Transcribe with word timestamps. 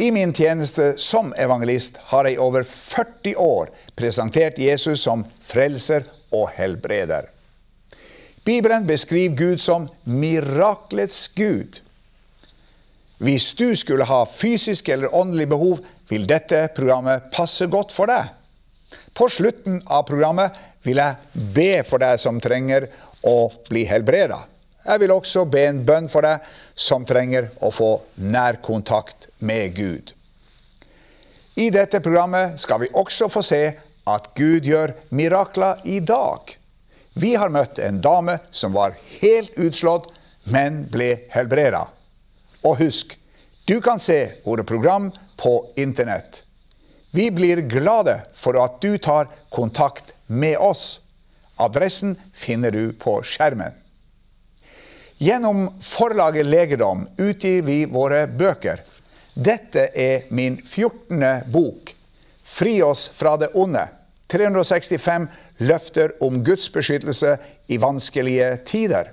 I 0.00 0.10
min 0.10 0.32
tjeneste 0.32 0.94
som 0.96 1.32
evangelist 1.34 1.96
har 2.12 2.28
jeg 2.28 2.38
over 2.38 2.62
40 2.62 3.34
år 3.42 3.70
presentert 3.98 4.58
Jesus 4.62 5.02
som 5.02 5.24
frelser 5.42 6.04
og 6.30 6.52
helbreder. 6.54 7.26
Bibelen 8.46 8.86
beskriver 8.86 9.34
Gud 9.36 9.62
som 9.62 9.88
miraklets 10.04 11.26
Gud. 11.34 11.80
Hvis 13.18 13.50
du 13.58 13.74
skulle 13.76 14.06
ha 14.06 14.20
fysisk 14.30 14.88
eller 14.88 15.14
åndelig 15.14 15.48
behov, 15.50 15.82
vil 16.08 16.28
dette 16.30 16.68
programmet 16.76 17.26
passe 17.34 17.66
godt 17.66 17.90
for 17.92 18.06
deg. 18.06 18.30
På 19.18 19.26
slutten 19.26 19.82
av 19.82 20.06
programmet 20.06 20.54
vil 20.86 21.02
jeg 21.02 21.42
be 21.58 21.72
for 21.88 21.98
deg 21.98 22.22
som 22.22 22.38
trenger 22.38 22.86
å 23.26 23.50
bli 23.66 23.82
helbreda. 23.90 24.44
Jeg 24.88 25.02
vil 25.02 25.12
også 25.12 25.44
be 25.44 25.66
en 25.68 25.82
bønn 25.84 26.08
for 26.08 26.24
deg 26.24 26.44
som 26.72 27.04
trenger 27.08 27.50
å 27.60 27.68
få 27.74 27.90
nærkontakt 28.16 29.28
med 29.44 29.74
Gud. 29.76 30.14
I 31.60 31.68
dette 31.74 32.00
programmet 32.00 32.56
skal 32.62 32.80
vi 32.84 32.88
også 32.96 33.28
få 33.28 33.42
se 33.44 33.62
at 34.08 34.30
Gud 34.38 34.64
gjør 34.64 34.94
mirakler 35.12 35.82
i 35.84 35.98
dag. 36.00 36.54
Vi 37.18 37.34
har 37.36 37.52
møtt 37.52 37.80
en 37.82 38.00
dame 38.00 38.38
som 38.54 38.72
var 38.72 38.96
helt 39.20 39.56
utslått, 39.58 40.08
men 40.48 40.84
ble 40.88 41.10
helbreda. 41.34 41.82
Og 42.64 42.78
husk, 42.80 43.16
du 43.68 43.80
kan 43.84 44.00
se 44.00 44.40
våre 44.46 44.64
program 44.64 45.10
på 45.36 45.52
internett. 45.76 46.44
Vi 47.10 47.28
blir 47.34 47.60
glade 47.68 48.14
for 48.38 48.56
at 48.62 48.80
du 48.80 48.96
tar 49.02 49.28
kontakt 49.52 50.14
med 50.26 50.56
oss. 50.62 51.00
Adressen 51.60 52.16
finner 52.32 52.72
du 52.72 52.94
på 52.96 53.18
skjermen. 53.26 53.74
Gjennom 55.18 55.80
forlaget 55.80 56.46
Legedom 56.46 57.08
utgir 57.18 57.62
vi 57.62 57.84
våre 57.90 58.26
bøker. 58.30 58.84
Dette 59.34 59.88
er 59.94 60.28
min 60.30 60.60
14. 60.62 61.24
bok. 61.50 61.90
Fri 62.46 62.76
oss 62.82 63.08
fra 63.14 63.36
det 63.36 63.48
onde. 63.58 63.82
365 64.30 65.26
løfter 65.66 66.14
om 66.22 66.38
Guds 66.46 66.70
beskyttelse 66.72 67.34
i 67.66 67.80
vanskelige 67.82 68.52
tider. 68.68 69.10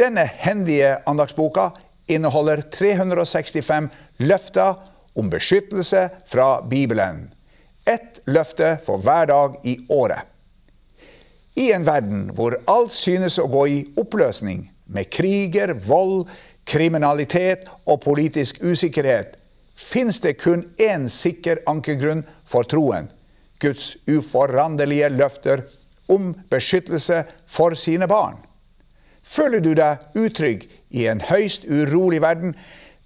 Denne 0.00 0.24
hendige 0.24 0.96
andagsboka 1.04 1.70
inneholder 2.08 2.62
365 2.72 3.90
løfter 4.24 4.80
om 5.12 5.28
beskyttelse 5.28 6.06
fra 6.24 6.48
Bibelen. 6.64 7.26
Ett 7.84 8.22
løfte 8.24 8.78
for 8.86 9.04
hver 9.04 9.28
dag 9.28 9.60
i 9.68 9.76
året. 9.92 10.29
I 11.60 11.72
en 11.74 11.84
verden 11.84 12.30
hvor 12.36 12.56
alt 12.70 12.94
synes 12.96 13.36
å 13.40 13.48
gå 13.50 13.66
i 13.68 13.80
oppløsning, 14.00 14.64
med 14.90 15.10
kriger, 15.12 15.74
vold, 15.84 16.24
kriminalitet 16.66 17.66
og 17.84 18.00
politisk 18.04 18.62
usikkerhet, 18.64 19.36
fins 19.76 20.20
det 20.24 20.38
kun 20.40 20.64
én 20.80 21.08
sikker 21.12 21.60
ankergrunn 21.70 22.22
for 22.48 22.68
troen. 22.68 23.10
Guds 23.60 23.92
uforanderlige 24.08 25.10
løfter 25.12 25.66
om 26.10 26.32
beskyttelse 26.52 27.22
for 27.48 27.76
sine 27.78 28.08
barn. 28.08 28.38
Føler 29.20 29.60
du 29.60 29.74
deg 29.76 30.16
utrygg 30.16 30.64
i 30.96 31.04
en 31.12 31.20
høyst 31.28 31.68
urolig 31.68 32.22
verden, 32.24 32.54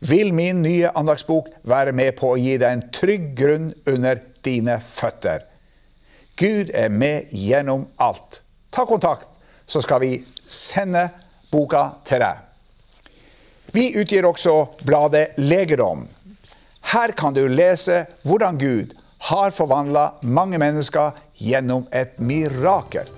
vil 0.05 0.31
min 0.37 0.63
nye 0.63 0.93
andagsbok 0.95 1.51
være 1.67 1.95
med 1.97 2.15
på 2.21 2.35
å 2.35 2.39
gi 2.39 2.55
deg 2.61 2.71
en 2.71 2.87
trygg 2.95 3.33
grunn 3.39 3.69
under 3.91 4.23
dine 4.47 4.79
føtter. 4.79 5.43
Gud 6.39 6.71
er 6.75 6.91
med 6.91 7.35
gjennom 7.35 7.89
alt 8.03 8.44
ta 8.75 8.87
kontakt, 8.87 9.31
så 9.67 9.83
skal 9.83 10.01
vi 10.01 10.25
sende 10.49 11.09
boka 11.51 11.87
til 12.05 12.25
deg. 12.25 12.43
Vi 13.75 13.89
utgir 13.99 14.27
også 14.27 14.55
bladet 14.87 15.39
Legedom. 15.39 16.05
Her 16.93 17.15
kan 17.17 17.35
du 17.35 17.47
lese 17.49 18.05
hvordan 18.23 18.59
Gud 18.59 18.95
har 19.31 19.55
forvandla 19.57 20.05
mange 20.23 20.59
mennesker 20.61 21.15
gjennom 21.41 21.87
et 21.91 22.19
mirakel. 22.19 23.09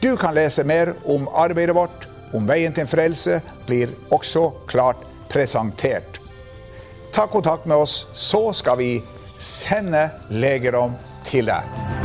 Du 0.00 0.14
kan 0.16 0.36
lese 0.36 0.64
mer 0.64 0.94
om 1.04 1.28
arbeidet 1.28 1.76
vårt, 1.76 2.06
om 2.32 2.46
veien 2.48 2.72
til 2.72 2.88
frelse, 2.88 3.40
blir 3.66 3.90
også 4.14 4.46
klart 4.70 5.02
presentert. 5.28 6.20
Ta 7.12 7.26
kontakt 7.26 7.66
med 7.66 7.82
oss, 7.82 8.06
så 8.14 8.52
skal 8.54 8.78
vi 8.80 8.92
sende 9.36 10.08
Legedom 10.30 10.94
til 11.26 11.50
deg. 11.50 11.99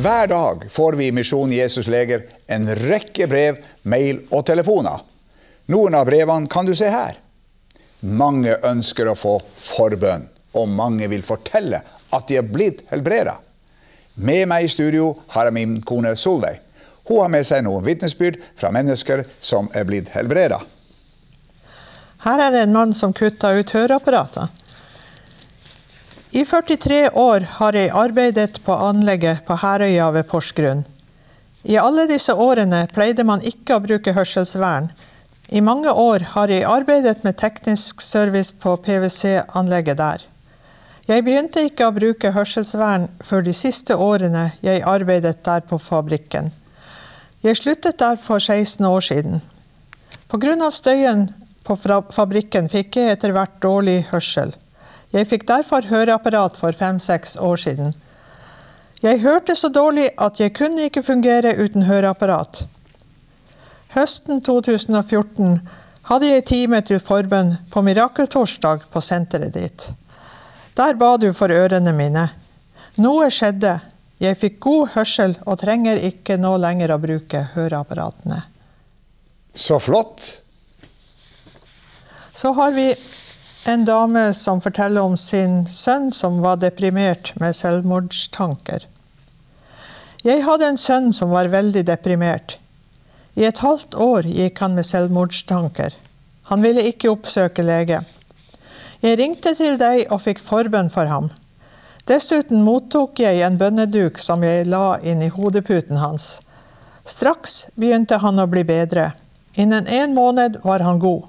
Hver 0.00 0.26
dag 0.26 0.70
får 0.70 0.92
vi 0.92 1.06
i 1.06 1.12
Misjon 1.12 1.52
Jesus 1.52 1.86
Leger 1.86 2.22
en 2.46 2.76
rekke 2.76 3.26
brev, 3.28 3.56
mail 3.82 4.22
og 4.30 4.46
telefoner. 4.48 5.02
Noen 5.68 5.96
av 5.98 6.06
brevene 6.08 6.48
kan 6.48 6.64
du 6.64 6.72
se 6.78 6.88
her. 6.88 7.18
Mange 8.00 8.54
ønsker 8.64 9.10
å 9.10 9.16
få 9.18 9.34
forbønn, 9.60 10.24
og 10.56 10.72
mange 10.72 11.10
vil 11.12 11.26
fortelle 11.26 11.82
at 12.16 12.30
de 12.30 12.38
er 12.40 12.48
blitt 12.48 12.80
helbreda. 12.88 13.34
Med 14.14 14.48
meg 14.48 14.64
i 14.64 14.72
studio 14.72 15.10
har 15.34 15.50
jeg 15.50 15.58
min 15.58 15.76
kone 15.84 16.14
Solveig. 16.16 16.62
Hun 17.10 17.20
har 17.20 17.34
med 17.34 17.44
seg 17.50 17.66
noen 17.66 17.84
vitnesbyrd 17.84 18.38
fra 18.56 18.72
mennesker 18.72 19.26
som 19.36 19.68
er 19.76 19.84
blitt 19.90 20.14
helbreda. 20.14 20.62
Her 22.24 22.46
er 22.46 22.56
det 22.56 22.64
en 22.64 22.78
mann 22.78 22.96
som 22.96 23.12
kutta 23.12 23.52
ut 23.58 23.76
høreapparater. 23.76 24.48
I 26.32 26.44
43 26.44 27.10
år 27.10 27.40
har 27.40 27.74
jeg 27.74 27.90
arbeidet 27.90 28.60
på 28.62 28.74
anlegget 28.78 29.40
på 29.46 29.56
Herøya 29.58 30.12
ved 30.14 30.28
Porsgrunn. 30.30 30.84
I 31.66 31.74
alle 31.82 32.04
disse 32.06 32.30
årene 32.38 32.84
pleide 32.94 33.24
man 33.26 33.42
ikke 33.42 33.74
å 33.74 33.82
bruke 33.82 34.14
hørselsvern. 34.14 34.86
I 35.50 35.60
mange 35.60 35.90
år 35.90 36.28
har 36.36 36.52
jeg 36.54 36.68
arbeidet 36.70 37.24
med 37.26 37.34
teknisk 37.40 37.98
service 38.06 38.54
på 38.54 38.76
PwC-anlegget 38.78 39.98
der. 39.98 40.22
Jeg 41.10 41.26
begynte 41.26 41.66
ikke 41.66 41.90
å 41.90 41.96
bruke 41.98 42.30
hørselsvern 42.30 43.08
før 43.26 43.42
de 43.42 43.56
siste 43.64 43.98
årene 43.98 44.52
jeg 44.62 44.86
arbeidet 44.86 45.42
der 45.42 45.66
på 45.66 45.82
fabrikken. 45.82 46.54
Jeg 47.42 47.58
sluttet 47.58 47.98
der 47.98 48.22
for 48.22 48.38
16 48.38 48.86
år 48.86 49.02
siden. 49.02 49.42
Pga. 50.30 50.70
støyen 50.70 51.32
på 51.66 51.74
fabrikken 52.14 52.70
fikk 52.70 53.02
jeg 53.02 53.18
etter 53.18 53.34
hvert 53.34 53.58
dårlig 53.58 54.04
hørsel. 54.14 54.54
Jeg 55.10 55.26
fikk 55.26 55.46
derfor 55.48 55.88
høreapparat 55.90 56.58
for 56.60 56.76
fem-seks 56.76 57.36
år 57.36 57.58
siden. 57.58 57.94
Jeg 59.02 59.22
hørte 59.24 59.56
så 59.56 59.70
dårlig 59.72 60.10
at 60.20 60.40
jeg 60.40 60.54
kunne 60.54 60.86
ikke 60.86 61.02
fungere 61.02 61.56
uten 61.58 61.88
høreapparat. 61.88 62.66
Høsten 63.94 64.42
2014 64.46 65.56
hadde 66.10 66.28
jeg 66.28 66.44
time 66.46 66.80
til 66.86 67.00
forbønn 67.02 67.56
på 67.72 67.82
Mirakeltorsdag 67.82 68.86
på 68.92 69.02
senteret 69.02 69.56
ditt. 69.56 69.88
Der 70.78 70.94
ba 70.94 71.16
du 71.18 71.32
for 71.34 71.50
ørene 71.50 71.94
mine. 71.96 72.28
Noe 73.02 73.30
skjedde. 73.34 73.78
Jeg 74.20 74.36
fikk 74.36 74.58
god 74.60 74.92
hørsel 74.94 75.34
og 75.48 75.58
trenger 75.62 75.98
ikke 76.06 76.36
nå 76.36 76.52
lenger 76.60 76.92
å 76.92 77.00
bruke 77.00 77.40
høreapparatene. 77.54 78.42
Så 79.56 79.80
flott. 79.80 80.26
Så 82.36 82.52
har 82.54 82.76
vi 82.76 82.90
en 83.68 83.84
dame 83.84 84.34
som 84.34 84.60
forteller 84.60 85.02
om 85.02 85.16
sin 85.16 85.66
sønn 85.68 86.12
som 86.12 86.40
var 86.40 86.56
deprimert 86.62 87.32
med 87.40 87.56
selvmordstanker. 87.56 88.86
Jeg 90.24 90.44
hadde 90.44 90.68
en 90.68 90.80
sønn 90.80 91.12
som 91.16 91.32
var 91.32 91.50
veldig 91.52 91.82
deprimert. 91.88 92.58
I 93.36 93.46
et 93.48 93.60
halvt 93.64 93.94
år 93.94 94.28
gikk 94.28 94.60
han 94.64 94.74
med 94.76 94.88
selvmordstanker. 94.88 95.94
Han 96.50 96.64
ville 96.64 96.84
ikke 96.88 97.12
oppsøke 97.12 97.64
lege. 97.64 98.02
Jeg 99.00 99.18
ringte 99.20 99.54
til 99.56 99.78
deg 99.80 100.10
og 100.12 100.22
fikk 100.24 100.42
forbønn 100.44 100.90
for 100.92 101.08
ham. 101.08 101.30
Dessuten 102.08 102.64
mottok 102.66 103.20
jeg 103.22 103.40
en 103.44 103.58
bønneduk 103.60 104.18
som 104.20 104.44
jeg 104.44 104.66
la 104.68 104.98
inn 105.04 105.22
i 105.22 105.30
hodeputen 105.32 106.00
hans. 106.00 106.40
Straks 107.04 107.68
begynte 107.76 108.18
han 108.20 108.40
å 108.40 108.48
bli 108.50 108.64
bedre. 108.66 109.12
Innen 109.56 109.86
en 109.86 110.14
måned 110.14 110.60
var 110.64 110.84
han 110.84 111.00
god. 111.00 111.28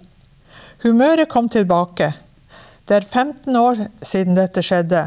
Humøret 0.84 1.30
kom 1.30 1.50
tilbake. 1.50 2.12
Det 2.92 2.98
er 2.98 3.06
15 3.08 3.56
år 3.56 3.78
siden 4.04 4.36
dette 4.36 4.60
skjedde. 4.68 5.06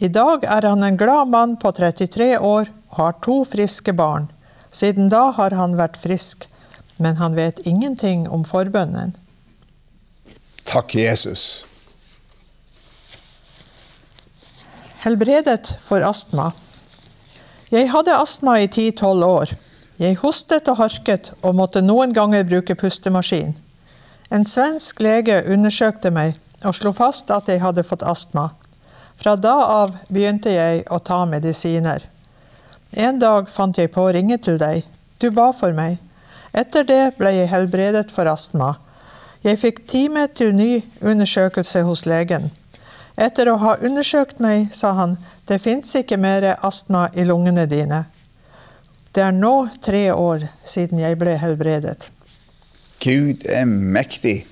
I 0.00 0.08
dag 0.08 0.46
er 0.48 0.64
han 0.64 0.80
en 0.86 0.96
glad 0.96 1.28
mann 1.28 1.58
på 1.60 1.74
33 1.76 2.38
år 2.38 2.70
og 2.72 2.94
har 2.96 3.18
to 3.20 3.42
friske 3.44 3.92
barn. 3.92 4.30
Siden 4.72 5.12
da 5.12 5.26
har 5.36 5.52
han 5.52 5.76
vært 5.76 6.00
frisk, 6.00 6.48
men 6.96 7.20
han 7.20 7.36
vet 7.36 7.60
ingenting 7.68 8.24
om 8.32 8.48
forbønnen. 8.48 9.12
Takk, 10.64 10.96
Jesus. 10.96 11.66
Helbredet 15.04 15.76
for 15.84 16.00
astma. 16.00 16.54
Jeg 17.68 17.92
hadde 17.92 18.16
astma 18.24 18.56
i 18.64 18.70
10-12 18.72 19.28
år. 19.28 19.58
Jeg 20.00 20.22
hostet 20.24 20.72
og 20.72 20.80
harket 20.80 21.34
og 21.42 21.60
måtte 21.60 21.84
noen 21.84 22.16
ganger 22.16 22.48
bruke 22.48 22.72
pustemaskin. 22.72 23.58
En 24.32 24.48
svensk 24.48 25.04
lege 25.04 25.42
undersøkte 25.44 26.08
meg 26.08 26.40
og 26.64 26.76
slo 26.76 26.92
fast 26.96 27.30
at 27.32 27.48
jeg 27.48 27.62
hadde 27.62 27.86
fått 27.86 28.04
astma. 28.06 28.50
Fra 29.20 29.36
da 29.36 29.56
av 29.82 29.96
begynte 30.08 30.52
jeg 30.52 30.84
å 30.88 30.98
ta 31.04 31.24
medisiner. 31.28 32.06
En 32.90 33.18
dag 33.20 33.50
fant 33.52 33.76
jeg 33.78 33.92
på 33.94 34.06
å 34.06 34.12
ringe 34.16 34.38
til 34.42 34.58
deg. 34.60 34.84
Du 35.20 35.30
ba 35.30 35.50
for 35.56 35.76
meg. 35.76 35.98
Etter 36.56 36.86
det 36.86 37.02
ble 37.18 37.32
jeg 37.36 37.50
helbredet 37.52 38.08
for 38.10 38.26
astma. 38.30 38.74
Jeg 39.44 39.60
fikk 39.60 39.84
time 39.88 40.26
til 40.36 40.54
ny 40.56 40.80
undersøkelse 41.00 41.84
hos 41.86 42.04
legen. 42.08 42.50
Etter 43.20 43.50
å 43.52 43.58
ha 43.60 43.76
undersøkt 43.84 44.40
meg, 44.40 44.70
sa 44.72 44.94
han, 44.96 45.16
det 45.48 45.60
fins 45.60 45.92
ikke 45.96 46.18
mer 46.20 46.46
astma 46.56 47.08
i 47.14 47.26
lungene 47.28 47.66
dine. 47.68 48.04
Det 49.12 49.22
er 49.26 49.34
nå 49.34 49.68
tre 49.82 50.06
år 50.12 50.46
siden 50.64 51.02
jeg 51.02 51.18
ble 51.20 51.34
helbredet. 51.40 52.10
Gud 53.00 53.46
er 53.48 53.66
mektig. 53.66 54.49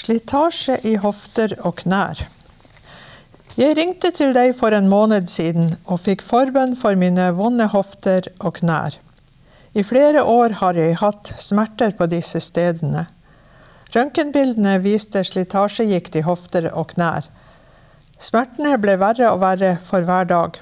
Slitasje 0.00 0.78
i 0.88 0.94
hofter 0.96 1.52
og 1.60 1.82
knær. 1.82 2.22
Jeg 3.60 3.74
ringte 3.76 4.08
til 4.16 4.30
deg 4.32 4.54
for 4.56 4.72
en 4.72 4.86
måned 4.88 5.26
siden 5.28 5.74
og 5.84 6.00
fikk 6.06 6.22
forbønn 6.24 6.72
for 6.80 6.96
mine 6.96 7.26
vonde 7.36 7.66
hofter 7.68 8.30
og 8.38 8.54
knær. 8.62 8.96
I 9.76 9.84
flere 9.84 10.22
år 10.24 10.56
har 10.62 10.78
jeg 10.80 10.96
hatt 11.02 11.34
smerter 11.38 11.92
på 11.98 12.08
disse 12.08 12.40
stedene. 12.40 13.04
Røntgenbildene 13.92 14.78
viste 14.80 15.20
slitasjegikt 15.26 16.16
i 16.16 16.24
hofter 16.24 16.70
og 16.72 16.94
knær. 16.94 17.28
Smertene 18.16 18.78
ble 18.80 18.96
verre 19.02 19.28
og 19.34 19.42
verre 19.44 19.74
for 19.84 20.06
hver 20.08 20.30
dag. 20.30 20.56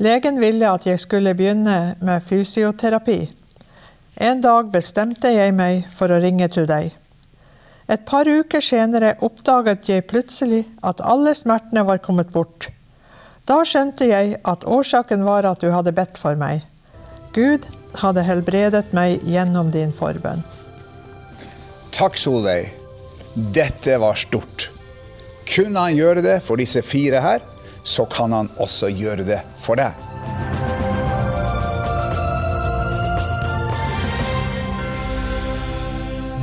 Legen 0.00 0.40
ville 0.40 0.70
at 0.70 0.86
jeg 0.88 1.02
skulle 1.04 1.34
begynne 1.36 1.98
med 2.00 2.24
fysioterapi. 2.24 3.18
En 4.16 4.40
dag 4.40 4.72
bestemte 4.72 5.34
jeg 5.34 5.52
meg 5.54 5.84
for 5.92 6.08
å 6.08 6.22
ringe 6.22 6.48
til 6.54 6.64
deg. 6.70 6.94
Et 7.88 8.02
par 8.04 8.28
uker 8.28 8.60
senere 8.60 9.14
oppdaget 9.24 9.88
jeg 9.88 10.06
plutselig 10.10 10.64
at 10.84 11.00
alle 11.00 11.32
smertene 11.36 11.86
var 11.88 12.02
kommet 12.04 12.32
bort. 12.34 12.68
Da 13.48 13.62
skjønte 13.64 14.04
jeg 14.10 14.36
at 14.44 14.66
årsaken 14.68 15.24
var 15.24 15.48
at 15.48 15.62
du 15.64 15.70
hadde 15.72 15.94
bedt 15.96 16.20
for 16.20 16.36
meg. 16.36 16.60
Gud 17.32 17.64
hadde 17.96 18.24
helbredet 18.26 18.92
meg 18.96 19.24
gjennom 19.24 19.72
din 19.72 19.94
forbønn. 19.96 20.44
Takk, 21.96 22.18
Solveig. 22.20 22.74
Dette 23.34 23.96
var 24.00 24.18
stort. 24.20 24.68
Kunne 25.48 25.86
han 25.86 25.96
gjøre 25.96 26.24
det 26.24 26.36
for 26.44 26.60
disse 26.60 26.82
fire 26.84 27.22
her, 27.24 27.40
så 27.88 28.04
kan 28.10 28.34
han 28.36 28.52
også 28.60 28.92
gjøre 28.92 29.24
det 29.24 29.40
for 29.64 29.80
deg. 29.80 29.96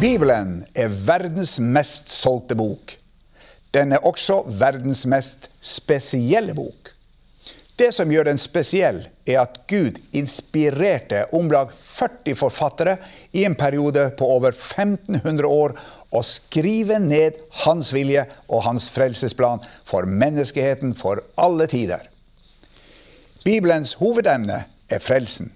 Bibelen 0.06 0.60
er 0.78 0.92
verdens 1.08 1.56
mest 1.58 2.12
solgte 2.14 2.54
bok. 2.54 2.92
Den 3.74 3.96
er 3.96 4.04
også 4.06 4.44
verdens 4.60 5.02
mest 5.10 5.48
spesielle 5.66 6.54
bok. 6.54 6.92
Det 7.80 7.88
som 7.96 8.12
gjør 8.14 8.28
den 8.28 8.38
spesiell, 8.38 9.00
er 9.26 9.40
at 9.42 9.58
Gud 9.72 9.98
inspirerte 10.14 11.24
om 11.34 11.50
lag 11.50 11.74
40 11.74 12.38
forfattere 12.38 13.00
i 13.34 13.48
en 13.48 13.58
periode 13.58 14.04
på 14.20 14.30
over 14.36 14.54
1500 14.54 15.50
år 15.50 15.74
å 16.14 16.22
skrive 16.22 17.02
ned 17.02 17.42
hans 17.66 17.90
vilje 17.96 18.28
og 18.46 18.62
hans 18.68 18.92
frelsesplan 18.94 19.66
for 19.90 20.06
menneskeheten 20.06 20.94
for 21.02 21.24
alle 21.34 21.66
tider. 21.72 22.06
Bibelens 23.42 23.98
hovedemne 23.98 24.68
er 24.86 25.02
frelsen. 25.02 25.50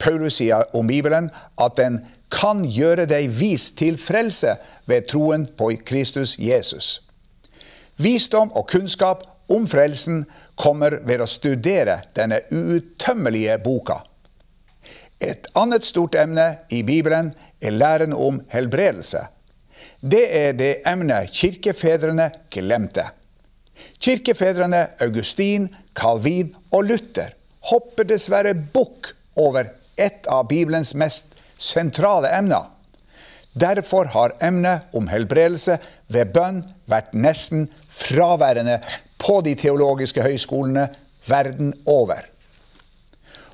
Paulus 0.00 0.40
sier 0.40 0.64
om 0.72 0.88
Bibelen 0.88 1.28
at 1.60 1.76
den 1.76 2.00
kan 2.32 2.64
gjøre 2.64 3.06
deg 3.10 3.28
vist 3.36 3.76
til 3.80 3.98
frelse 4.00 4.56
ved 4.88 5.08
troen 5.10 5.46
på 5.58 5.70
Kristus 5.86 6.38
Jesus. 6.40 7.02
Visdom 8.00 8.50
og 8.56 8.66
kunnskap 8.72 9.26
om 9.52 9.66
frelsen 9.68 10.24
kommer 10.56 10.98
ved 11.06 11.22
å 11.22 11.28
studere 11.28 12.00
denne 12.16 12.40
uuttømmelige 12.52 13.58
boka. 13.64 14.00
Et 15.22 15.46
annet 15.54 15.86
stort 15.86 16.16
emne 16.18 16.46
i 16.72 16.82
Bibelen 16.82 17.30
er 17.62 17.76
læren 17.76 18.14
om 18.16 18.40
helbredelse. 18.50 19.26
Det 20.02 20.24
er 20.34 20.56
det 20.58 20.72
emnet 20.88 21.30
kirkefedrene 21.30 22.30
glemte. 22.50 23.04
Kirkefedrene 24.02 24.86
Augustin, 25.02 25.68
Calvin 25.94 26.54
og 26.72 26.88
Luther 26.88 27.36
hopper 27.70 28.08
dessverre 28.08 28.54
bukk 28.54 29.12
over 29.38 29.70
et 30.00 30.26
av 30.26 30.48
Bibelens 30.50 30.94
mest 30.98 31.36
sentrale 31.62 32.30
emner. 32.34 32.68
Derfor 33.52 34.04
har 34.04 34.36
emnet 34.40 34.92
om 34.96 35.08
helbredelse 35.12 35.76
ved 36.12 36.32
bønn 36.32 36.62
vært 36.88 37.12
nesten 37.12 37.66
fraværende 37.92 38.78
på 39.20 39.40
de 39.44 39.54
teologiske 39.60 40.24
høyskolene 40.24 40.88
verden 41.28 41.74
over. 41.86 42.24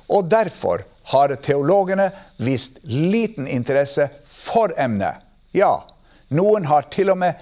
Og 0.09 0.29
derfor 0.31 0.85
har 1.11 1.35
teologene 1.43 2.09
vist 2.37 2.79
liten 2.83 3.47
interesse 3.47 4.07
for 4.25 4.73
emnet. 4.77 5.19
Ja, 5.51 5.81
noen 6.29 6.65
har 6.69 6.87
til 6.93 7.11
og 7.11 7.19
med 7.21 7.41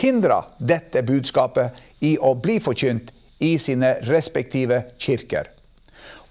hindra 0.00 0.42
dette 0.58 1.02
budskapet 1.06 1.74
i 2.04 2.16
å 2.18 2.34
bli 2.34 2.58
forkynt 2.62 3.12
i 3.44 3.56
sine 3.58 3.96
respektive 4.08 4.84
kirker. 4.98 5.50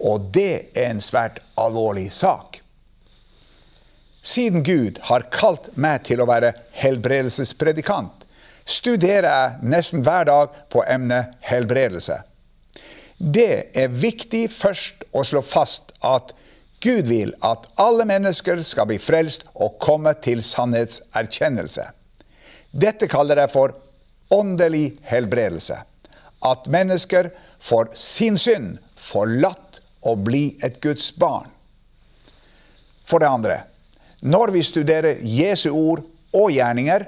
Og 0.04 0.30
det 0.36 0.76
er 0.76 0.92
en 0.92 1.02
svært 1.04 1.40
alvorlig 1.60 2.10
sak. 2.14 2.63
Siden 4.24 4.64
Gud 4.64 5.00
har 5.10 5.28
kalt 5.36 5.68
meg 5.76 6.06
til 6.08 6.22
å 6.24 6.28
være 6.30 6.54
helbredelsespredikant, 6.80 8.24
studerer 8.64 9.28
jeg 9.28 9.72
nesten 9.74 10.04
hver 10.06 10.30
dag 10.30 10.54
på 10.72 10.84
emnet 10.88 11.34
helbredelse. 11.44 12.22
Det 13.20 13.76
er 13.76 13.92
viktig 13.92 14.46
først 14.52 15.04
å 15.12 15.26
slå 15.28 15.42
fast 15.44 15.92
at 16.08 16.32
Gud 16.84 17.08
vil 17.08 17.34
at 17.44 17.68
alle 17.80 18.08
mennesker 18.08 18.62
skal 18.64 18.88
bli 18.90 18.98
frelst 19.00 19.46
og 19.54 19.76
komme 19.84 20.16
til 20.24 20.40
sannhetserkjennelse. 20.44 21.90
Dette 22.72 23.08
kaller 23.12 23.44
jeg 23.44 23.52
for 23.54 23.76
åndelig 24.34 24.98
helbredelse. 25.08 25.78
At 26.44 26.72
mennesker 26.72 27.30
får 27.64 27.92
sin 28.00 28.40
synd 28.40 28.80
forlatt 29.00 29.80
og 30.08 30.24
bli 30.28 30.46
et 30.64 30.80
Guds 30.84 31.12
barn. 31.16 31.52
For 33.08 33.20
det 33.20 33.32
andre 33.32 33.60
når 34.24 34.54
vi 34.56 34.64
studerer 34.64 35.20
Jesu 35.22 35.70
ord 35.72 36.04
og 36.34 36.52
gjerninger, 36.56 37.06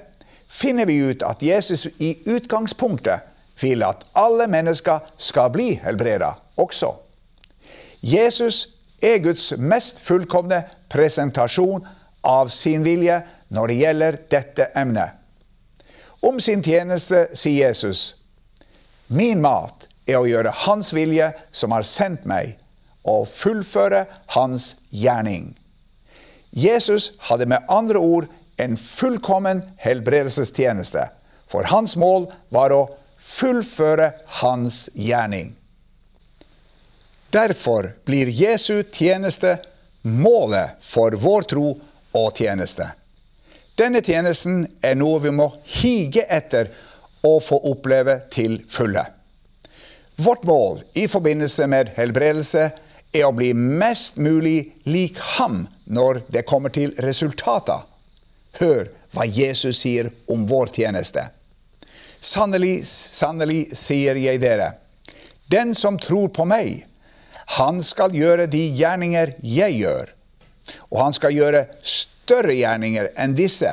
finner 0.48 0.86
vi 0.86 1.00
ut 1.10 1.24
at 1.24 1.44
Jesus 1.44 1.88
i 2.00 2.16
utgangspunktet 2.28 3.24
vil 3.62 3.84
at 3.88 4.04
alle 4.20 4.48
mennesker 4.52 5.00
skal 5.18 5.52
bli 5.54 5.74
helbreda 5.84 6.34
også. 6.60 6.92
Jesus 8.04 8.68
er 9.04 9.24
Guds 9.24 9.54
mest 9.58 10.02
fullkomne 10.04 10.64
presentasjon 10.92 11.88
av 12.24 12.52
sin 12.54 12.84
vilje 12.86 13.22
når 13.56 13.72
det 13.72 13.80
gjelder 13.80 14.20
dette 14.32 14.70
emnet. 14.76 15.16
Om 16.26 16.40
sin 16.42 16.64
tjeneste 16.66 17.28
sier 17.38 17.70
Jesus, 17.70 18.16
min 19.08 19.42
mat 19.42 19.88
er 20.10 20.20
å 20.20 20.28
gjøre 20.30 20.54
Hans 20.66 20.92
vilje 20.94 21.32
som 21.54 21.74
har 21.76 21.86
sendt 21.88 22.26
meg, 22.30 22.58
og 23.06 23.28
fullføre 23.30 24.06
Hans 24.34 24.76
gjerning. 24.90 25.54
Jesus 26.58 27.12
hadde 27.28 27.46
med 27.46 27.66
andre 27.68 28.00
ord 28.00 28.28
en 28.58 28.78
fullkommen 28.78 29.62
helbredelsestjeneste, 29.78 31.10
for 31.52 31.68
hans 31.68 31.98
mål 32.00 32.30
var 32.50 32.72
å 32.72 32.86
fullføre 33.20 34.14
hans 34.40 34.86
gjerning. 34.94 35.52
Derfor 37.36 37.92
blir 38.08 38.32
Jesu 38.32 38.86
tjeneste 38.88 39.58
målet 40.08 40.80
for 40.80 41.18
vår 41.20 41.50
tro 41.52 41.74
og 42.16 42.40
tjeneste. 42.40 42.88
Denne 43.76 44.00
tjenesten 44.00 44.64
er 44.80 44.96
noe 44.96 45.20
vi 45.20 45.36
må 45.36 45.50
hige 45.68 46.24
etter 46.32 46.72
å 47.28 47.36
få 47.44 47.60
oppleve 47.68 48.22
til 48.32 48.62
fulle. 48.72 49.04
Vårt 50.16 50.48
mål 50.48 50.86
i 50.96 51.10
forbindelse 51.12 51.68
med 51.68 51.92
helbredelse 51.98 52.70
er 53.12 53.28
å 53.28 53.36
bli 53.36 53.52
mest 53.52 54.16
mulig 54.16 54.72
lik 54.88 55.20
ham 55.36 55.66
når 55.86 56.22
det 56.28 56.46
kommer 56.50 56.74
til 56.74 56.94
resultater. 57.02 57.86
Hør 58.60 58.90
hva 59.16 59.26
Jesus 59.28 59.82
sier 59.84 60.12
om 60.32 60.46
vår 60.50 60.74
tjeneste. 60.76 61.28
Sannelig, 62.20 62.86
sannelig 62.90 63.70
sier 63.78 64.18
jeg 64.18 64.42
dere, 64.42 64.74
den 65.52 65.76
som 65.78 66.00
tror 66.02 66.32
på 66.34 66.46
meg, 66.50 66.86
han 67.60 67.84
skal 67.86 68.16
gjøre 68.18 68.48
de 68.50 68.64
gjerninger 68.74 69.36
jeg 69.46 69.78
gjør. 69.78 70.10
Og 70.90 70.98
han 71.04 71.14
skal 71.14 71.36
gjøre 71.36 71.68
større 71.86 72.56
gjerninger 72.58 73.12
enn 73.22 73.36
disse, 73.38 73.70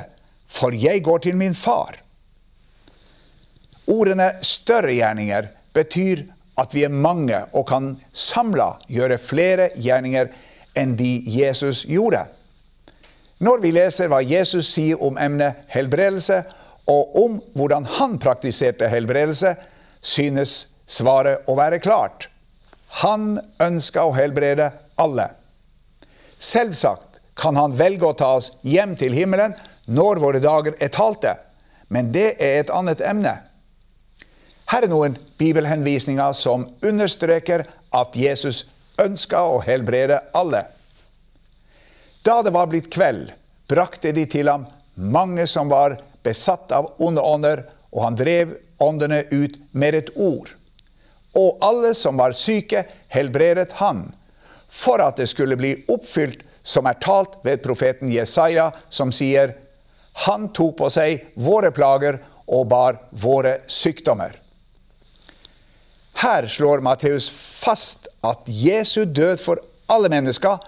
for 0.53 0.77
jeg 0.77 1.01
går 1.07 1.25
til 1.25 1.39
min 1.41 1.57
far. 1.57 1.97
Ordene 3.89 4.35
større 4.45 4.93
gjerninger 4.93 5.49
betyr 5.73 6.27
at 6.61 6.75
vi 6.77 6.85
er 6.85 6.93
mange 6.93 7.39
og 7.57 7.65
kan 7.71 7.95
samla 8.13 8.75
gjøre 8.93 9.17
flere 9.19 9.71
gjerninger 9.81 10.29
enn 10.79 10.97
de 10.97 11.21
Jesus 11.27 11.85
gjorde. 11.89 12.25
Når 13.43 13.63
vi 13.63 13.73
leser 13.75 14.11
hva 14.11 14.21
Jesus 14.23 14.71
sier 14.71 15.01
om 15.03 15.19
emnet 15.19 15.65
helbredelse, 15.73 16.43
og 16.91 17.17
om 17.19 17.39
hvordan 17.59 17.87
han 17.99 18.19
praktiserte 18.23 18.89
helbredelse, 18.91 19.55
synes 20.03 20.55
svaret 20.87 21.49
å 21.51 21.57
være 21.59 21.81
klart. 21.83 22.29
Han 23.03 23.39
ønska 23.63 24.05
å 24.05 24.15
helbrede 24.17 24.71
alle. 25.01 25.29
Selvsagt 26.43 27.21
kan 27.39 27.57
han 27.57 27.75
velge 27.77 28.09
å 28.09 28.17
ta 28.19 28.35
oss 28.39 28.53
hjem 28.67 28.97
til 28.99 29.15
himmelen 29.17 29.55
når 29.87 30.21
våre 30.23 30.43
dager 30.43 30.77
er 30.83 30.93
talte, 30.95 31.37
men 31.89 32.13
det 32.13 32.35
er 32.43 32.61
et 32.61 32.73
annet 32.75 33.01
emne. 33.05 33.37
Her 34.73 34.87
er 34.87 34.93
noen 34.93 35.17
bibelhenvisninger 35.41 36.37
som 36.37 36.69
understreker 36.83 37.67
at 37.93 38.17
Jesus 38.17 38.65
ønska 39.05 39.43
å 39.45 39.61
helbrede 39.65 40.21
alle. 40.39 40.65
Da 42.23 42.41
det 42.43 42.55
var 42.55 42.71
blitt 42.71 42.91
kveld, 42.93 43.33
brakte 43.69 44.13
de 44.15 44.27
til 44.31 44.51
ham 44.51 44.67
mange 44.95 45.47
som 45.51 45.71
var 45.73 45.99
besatt 46.23 46.73
av 46.73 46.93
onde 47.03 47.23
ånder, 47.23 47.65
og 47.93 48.05
han 48.05 48.17
drev 48.17 48.55
åndene 48.83 49.23
ut 49.31 49.59
med 49.73 49.95
et 49.95 50.13
ord. 50.17 50.51
Og 51.35 51.59
alle 51.65 51.95
som 51.97 52.19
var 52.21 52.37
syke, 52.37 52.85
helbredet 53.13 53.73
han, 53.81 54.07
for 54.69 55.03
at 55.05 55.19
det 55.21 55.29
skulle 55.33 55.59
bli 55.61 55.75
oppfylt 55.93 56.45
som 56.63 56.87
er 56.87 57.01
talt 57.03 57.41
ved 57.45 57.63
profeten 57.65 58.13
Jesaja, 58.13 58.71
som 58.89 59.13
sier, 59.13 59.59
Han 60.13 60.51
tok 60.53 60.77
på 60.77 60.91
seg 60.93 61.23
våre 61.41 61.71
plager 61.73 62.19
og 62.45 62.67
bar 62.69 62.99
våre 63.17 63.63
sykdommer. 63.65 64.35
Her 66.21 66.45
slår 66.47 66.85
Matteus 66.85 67.31
fast 67.33 68.12
at 68.23 68.47
Jesu 68.47 69.05
død 69.05 69.37
for 69.43 69.61
alle 69.91 70.09
mennesker 70.13 70.59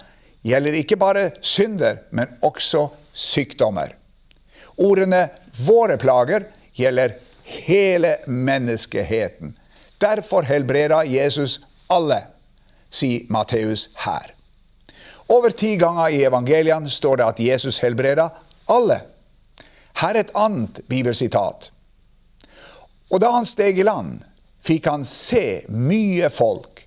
gjelder 0.45 0.77
ikke 0.81 0.97
bare 0.99 1.29
synder, 1.41 2.03
men 2.11 2.37
også 2.43 2.87
sykdommer. 3.13 3.95
Ordene 4.77 5.29
'våre 5.65 5.97
plager' 5.97 6.51
gjelder 6.75 7.15
hele 7.43 8.17
menneskeheten. 8.27 9.57
Derfor 10.01 10.41
helbreder 10.41 11.03
Jesus 11.03 11.61
alle, 11.89 12.25
sier 12.91 13.25
Matteus 13.29 13.89
her. 14.05 14.33
Over 15.27 15.49
ti 15.49 15.75
ganger 15.75 16.09
i 16.09 16.23
evangeliene 16.23 16.89
står 16.89 17.17
det 17.17 17.25
at 17.25 17.39
Jesus 17.39 17.79
helbreder 17.79 18.29
alle. 18.69 19.01
Her 20.01 20.15
er 20.15 20.19
et 20.19 20.35
annet 20.35 20.81
bibelsitat. 20.89 21.71
Og 23.11 23.21
da 23.21 23.31
han 23.31 23.47
steg 23.47 23.79
i 23.79 23.85
land, 23.87 24.19
fikk 24.65 24.89
han 24.89 25.05
se 25.05 25.63
mye 25.69 26.29
folk. 26.29 26.84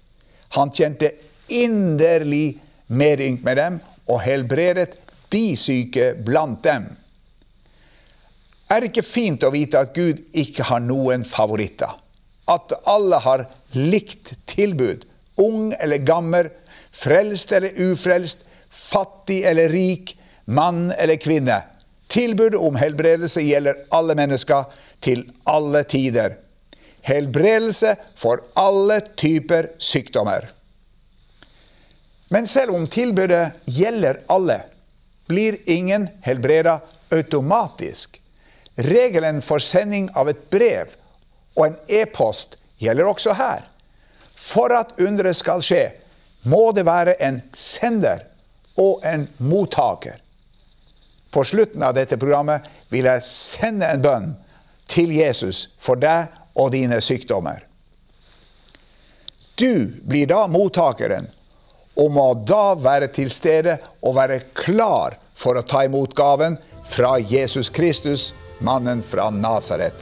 Han 0.57 0.73
kjente 0.75 1.13
inderlig 1.49 2.59
medynk 2.87 3.45
med 3.45 3.57
dem 3.57 3.79
og 4.09 4.23
helbredet 4.25 4.97
de 5.33 5.53
syke 5.61 6.13
blant 6.25 6.63
dem. 6.65 6.89
Er 8.69 8.81
det 8.81 8.91
ikke 8.91 9.07
fint 9.07 9.45
å 9.45 9.53
vite 9.53 9.81
at 9.81 9.95
Gud 9.97 10.21
ikke 10.37 10.67
har 10.69 10.83
noen 10.85 11.25
favoritter? 11.29 11.95
At 12.49 12.73
alle 12.89 13.21
har 13.25 13.47
likt 13.77 14.35
tilbud, 14.49 15.05
ung 15.41 15.73
eller 15.77 16.05
gammel, 16.05 16.51
frelst 16.93 17.53
eller 17.57 17.77
ufrelst, 17.77 18.45
fattig 18.69 19.43
eller 19.49 19.73
rik, 19.73 20.15
mann 20.45 20.89
eller 20.97 21.21
kvinne. 21.21 21.63
Tilbud 22.09 22.57
om 22.57 22.77
helbredelse 22.81 23.45
gjelder 23.45 23.85
alle 23.93 24.17
mennesker 24.17 24.69
til 25.05 25.27
alle 25.49 25.85
tider 25.89 26.39
helbredelse 27.09 27.97
for 28.17 28.45
alle 28.59 29.01
typer 29.17 29.73
sykdommer. 29.79 30.49
Men 32.29 32.47
selv 32.47 32.77
om 32.77 32.87
tilbudet 32.87 33.51
gjelder 33.65 34.21
alle, 34.29 34.61
blir 35.29 35.57
ingen 35.65 36.09
helbreda 36.23 36.81
automatisk. 37.11 38.21
Regelen 38.75 39.43
for 39.43 39.59
sending 39.59 40.11
av 40.15 40.29
et 40.29 40.45
brev 40.51 40.93
og 41.57 41.67
en 41.67 41.79
e-post 41.89 42.59
gjelder 42.79 43.09
også 43.09 43.35
her. 43.37 43.65
For 44.39 44.73
at 44.77 44.95
underet 45.03 45.37
skal 45.37 45.65
skje, 45.65 45.83
må 46.47 46.71
det 46.77 46.87
være 46.87 47.17
en 47.25 47.41
sender 47.57 48.23
og 48.79 49.03
en 49.07 49.27
mottaker. 49.43 50.21
På 51.35 51.45
slutten 51.45 51.83
av 51.85 51.97
dette 51.97 52.17
programmet 52.21 52.69
vil 52.93 53.09
jeg 53.09 53.27
sende 53.27 53.89
en 53.89 54.05
bønn 54.05 54.29
til 54.89 55.11
Jesus 55.13 55.67
for 55.83 56.01
deg 56.01 56.31
og 56.59 56.73
dine 56.75 57.01
sykdommer. 57.05 57.65
Du 59.59 59.91
blir 60.07 60.27
da 60.31 60.45
mottakeren 60.51 61.27
og 61.99 62.13
må 62.15 62.27
da 62.47 62.77
være 62.79 63.09
til 63.15 63.31
stede 63.31 63.79
og 64.07 64.15
være 64.19 64.43
klar 64.55 65.17
for 65.39 65.59
å 65.59 65.67
ta 65.67 65.85
imot 65.87 66.15
gaven 66.19 66.59
fra 66.89 67.17
Jesus 67.19 67.71
Kristus, 67.75 68.33
mannen 68.63 69.03
fra 69.03 69.31
Nasaret. 69.35 69.95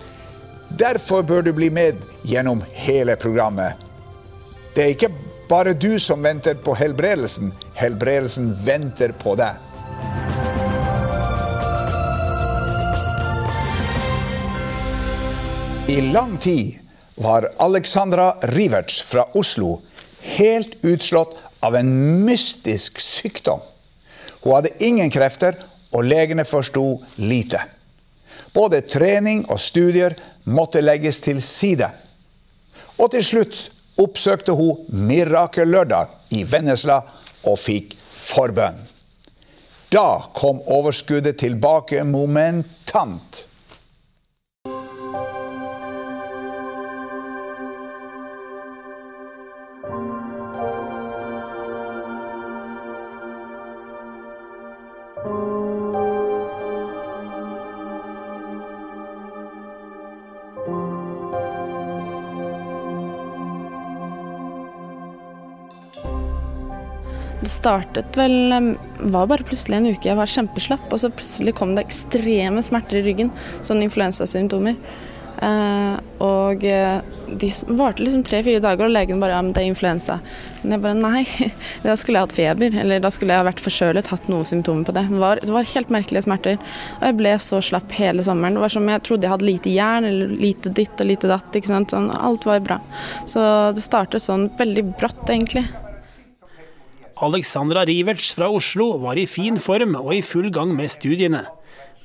Derfor 0.69 1.23
bør 1.23 1.43
du 1.43 1.53
bli 1.57 1.71
med 1.71 2.01
gjennom 2.27 2.63
hele 2.73 3.17
programmet. 3.17 3.81
Det 4.75 4.85
er 4.85 4.93
ikke 4.93 5.13
bare 5.49 5.73
du 5.73 5.97
som 6.03 6.23
venter 6.23 6.59
på 6.61 6.75
helbredelsen. 6.77 7.53
Helbredelsen 7.79 8.51
venter 8.67 9.15
på 9.17 9.37
deg. 9.39 9.66
I 15.89 16.01
lang 16.01 16.39
tid 16.39 16.79
var 17.15 17.53
Alexandra 17.57 18.37
Riverts 18.43 19.03
fra 19.03 19.25
Oslo 19.33 19.81
helt 20.21 20.85
utslått 20.85 21.37
av 21.61 21.77
en 21.77 22.25
mystisk 22.25 23.01
sykdom. 23.01 23.61
Hun 24.43 24.55
hadde 24.55 24.75
ingen 24.83 25.11
krefter, 25.11 25.55
og 25.95 26.05
legene 26.05 26.45
forsto 26.45 26.99
lite. 27.23 27.61
Både 28.53 28.83
trening 28.83 29.45
og 29.47 29.63
studier 29.63 30.19
måtte 30.45 30.83
legges 30.83 31.23
til 31.23 31.39
side. 31.43 31.87
Og 32.99 33.15
til 33.15 33.25
slutt 33.25 33.63
oppsøkte 34.03 34.59
hun 34.59 34.83
Mirakellørdag 34.91 36.35
i 36.35 36.43
Vennesla 36.51 36.99
og 37.47 37.61
fikk 37.63 37.95
forbønn. 38.11 38.83
Da 39.95 40.09
kom 40.35 40.65
overskuddet 40.67 41.39
tilbake 41.47 42.03
momentant. 42.05 43.47
Startet 67.57 68.17
vel 68.19 68.77
var 69.01 69.29
bare 69.33 69.47
plutselig 69.47 69.81
en 69.81 69.91
uke. 69.91 70.09
Jeg 70.09 70.19
var 70.19 70.31
kjempeslapp, 70.31 70.87
og 70.93 71.03
så 71.03 71.13
plutselig 71.13 71.57
kom 71.59 71.75
det 71.77 71.87
ekstreme 71.87 72.65
smerter 72.65 73.01
i 73.01 73.05
ryggen. 73.09 73.35
Sånne 73.65 73.89
influensasymptomer. 73.89 74.79
Eh, 75.37 75.97
og 76.25 76.65
eh, 76.65 77.01
de 77.29 77.49
varte 77.77 78.01
liksom 78.01 78.23
tre-fire 78.25 78.61
dager, 78.65 78.87
og 78.87 78.95
legen 78.95 79.21
bare 79.21 79.35
ja, 79.37 79.43
men 79.45 79.53
det 79.53 79.63
er 79.63 79.71
influensa. 79.71 80.19
Men 80.63 80.77
jeg 80.77 80.85
bare 80.87 80.99
nei, 80.99 81.51
da 81.85 81.97
skulle 82.01 82.21
jeg 82.21 82.29
hatt 82.29 82.37
feber, 82.37 82.79
eller 82.83 83.03
da 83.05 83.13
skulle 83.13 83.37
jeg 83.37 83.49
vært 83.51 83.63
forkjølet, 83.65 84.11
hatt 84.13 84.31
noen 84.33 84.49
symptomer 84.49 84.89
på 84.89 84.97
det. 84.97 85.07
Det 85.13 85.23
var, 85.23 85.43
det 85.45 85.55
var, 85.55 85.73
helt 85.75 85.93
merkelige 85.93 86.25
smerter. 86.27 86.61
Og 86.99 87.09
jeg 87.11 87.19
ble 87.21 87.35
så 87.43 87.63
slapp 87.65 87.97
hele 87.99 88.25
sommeren. 88.27 88.57
Det 88.57 88.65
var 88.65 88.77
som 88.77 88.93
jeg 88.93 89.07
trodde 89.09 89.29
jeg 89.29 89.35
hadde 89.37 89.51
lite 89.51 89.75
jern, 89.75 90.09
eller 90.09 90.37
lite 90.47 90.73
ditt 90.77 91.05
og 91.05 91.11
lite 91.13 91.33
datt. 91.33 91.51
ikke 91.53 91.73
sant? 91.73 91.93
Sånn, 91.93 92.13
alt 92.17 92.49
var 92.49 92.65
bra. 92.65 92.81
Så 93.29 93.43
det 93.77 93.85
startet 93.85 94.25
sånn 94.25 94.49
veldig 94.57 94.89
brått, 94.97 95.27
egentlig. 95.29 95.67
Alexandra 97.17 97.87
Riverts 97.89 98.35
fra 98.37 98.51
Oslo 98.53 98.91
var 99.01 99.17
i 99.17 99.25
fin 99.25 99.57
form 99.57 99.95
og 99.97 100.11
i 100.13 100.21
full 100.21 100.51
gang 100.53 100.75
med 100.77 100.91
studiene. 100.93 101.47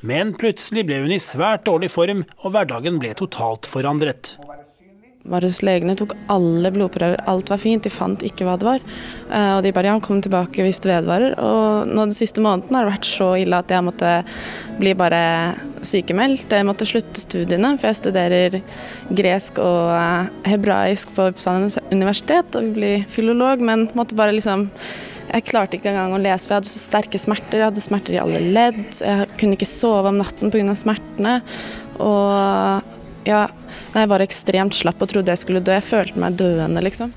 Men 0.08 0.32
plutselig 0.40 0.86
ble 0.88 1.02
hun 1.04 1.12
i 1.12 1.20
svært 1.20 1.66
dårlig 1.68 1.90
form, 1.92 2.24
og 2.40 2.54
hverdagen 2.56 2.96
ble 3.02 3.12
totalt 3.20 3.68
forandret. 3.68 4.38
Var 5.22 5.46
hos 5.46 5.60
legene, 5.62 5.94
tok 5.94 6.16
alle 6.34 6.72
blodprøver, 6.74 7.20
alt 7.30 7.52
var 7.52 7.60
fint, 7.62 7.84
de 7.86 7.92
fant 7.94 8.24
ikke 8.26 8.46
hva 8.48 8.56
det 8.58 8.66
var. 8.66 8.80
Eh, 9.30 9.52
og 9.54 9.60
de 9.62 9.74
bare 9.76 9.92
ja, 9.92 10.00
kom 10.02 10.18
tilbake 10.24 10.66
hvis 10.66 10.82
det 10.82 10.90
vedvarer. 10.90 11.36
Og 11.38 11.92
nå 11.92 12.08
den 12.08 12.16
siste 12.16 12.42
måneden 12.42 12.74
har 12.74 12.88
det 12.88 12.96
vært 12.96 13.10
så 13.10 13.28
ille 13.38 13.60
at 13.62 13.70
jeg 13.70 13.86
måtte 13.86 14.16
bli 14.80 14.96
bare 14.98 15.22
sykemeldt. 15.86 16.50
Jeg 16.50 16.66
måtte 16.66 16.90
slutte 16.90 17.22
studiene, 17.22 17.76
for 17.78 17.92
jeg 17.92 18.00
studerer 18.00 18.58
gresk 19.14 19.62
og 19.62 19.94
eh, 19.94 20.50
hebraisk 20.56 21.14
på 21.14 21.30
Uppsala 21.30 21.70
universitet 21.94 22.58
og 22.58 22.66
vil 22.66 22.76
bli 22.80 22.92
filolog, 23.14 23.62
men 23.62 23.92
måtte 23.98 24.18
bare 24.18 24.36
liksom 24.38 24.70
Jeg 25.32 25.46
klarte 25.48 25.78
ikke 25.78 25.94
engang 25.94 26.12
å 26.12 26.18
lese, 26.20 26.44
for 26.44 26.58
jeg 26.58 26.60
hadde 26.60 26.68
så 26.68 26.80
sterke 26.82 27.20
smerter. 27.22 27.62
Jeg 27.62 27.70
hadde 27.70 27.84
smerter 27.84 28.18
i 28.18 28.20
alle 28.20 28.42
ledd. 28.52 28.82
Jeg 28.98 29.30
kunne 29.40 29.56
ikke 29.56 29.70
sove 29.70 30.10
om 30.10 30.18
natten 30.20 30.52
pga. 30.52 30.74
smertene. 30.76 31.38
Og 32.04 32.90
ja, 33.30 33.46
jeg 33.94 34.10
var 34.12 34.24
ekstremt 34.24 34.78
slapp 34.78 35.02
og 35.04 35.12
trodde 35.12 35.34
jeg 35.34 35.42
skulle 35.42 35.64
dø. 35.64 35.74
Jeg 35.76 35.88
følte 35.88 36.22
meg 36.22 36.40
døende, 36.40 36.84
liksom. 36.86 37.14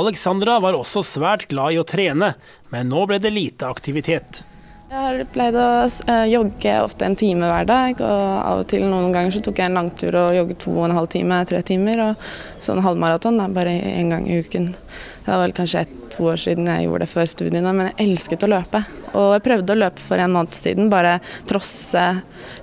Alexandra 0.00 0.60
var 0.62 0.78
også 0.78 1.02
svært 1.04 1.48
glad 1.50 1.74
i 1.74 1.80
å 1.80 1.86
trene, 1.86 2.34
men 2.70 2.92
nå 2.92 3.02
ble 3.10 3.18
det 3.22 3.32
lite 3.34 3.68
aktivitet. 3.68 4.44
Jeg 4.90 4.98
har 4.98 5.20
pleid 5.30 5.54
å 5.54 5.64
eh, 5.86 6.24
jogge 6.32 6.70
ofte 6.82 7.06
en 7.06 7.14
time 7.14 7.46
hver 7.46 7.66
dag, 7.68 8.00
og 8.02 8.22
av 8.42 8.62
og 8.64 8.64
til 8.72 8.82
noen 8.90 9.12
ganger 9.14 9.30
så 9.30 9.42
tok 9.46 9.60
jeg 9.60 9.70
en 9.70 9.76
langtur 9.78 10.16
og 10.18 10.34
jogget 10.34 10.58
to 10.64 10.72
og 10.72 10.88
en 10.88 10.94
halv 10.96 11.06
time, 11.12 11.36
tre 11.46 11.60
timer. 11.62 12.02
Og 12.08 12.24
sånn 12.66 12.80
halvmaraton 12.82 13.38
bare 13.54 13.76
én 13.86 14.10
gang 14.10 14.26
i 14.26 14.40
uken. 14.42 14.72
Det 14.72 15.28
var 15.28 15.44
vel 15.44 15.54
kanskje 15.54 15.84
et, 15.84 15.92
to 16.10 16.26
år 16.26 16.42
siden 16.42 16.66
jeg 16.66 16.88
gjorde 16.88 17.04
det 17.04 17.10
før 17.12 17.30
studiene, 17.30 17.70
men 17.70 17.92
jeg 17.92 18.08
elsket 18.08 18.42
å 18.42 18.50
løpe. 18.50 18.82
Og 19.12 19.28
jeg 19.36 19.44
prøvde 19.46 19.76
å 19.76 19.78
løpe 19.78 20.02
for 20.08 20.24
en 20.24 20.34
måned 20.34 20.58
siden, 20.58 20.90
bare 20.90 21.14
trosse 21.46 22.08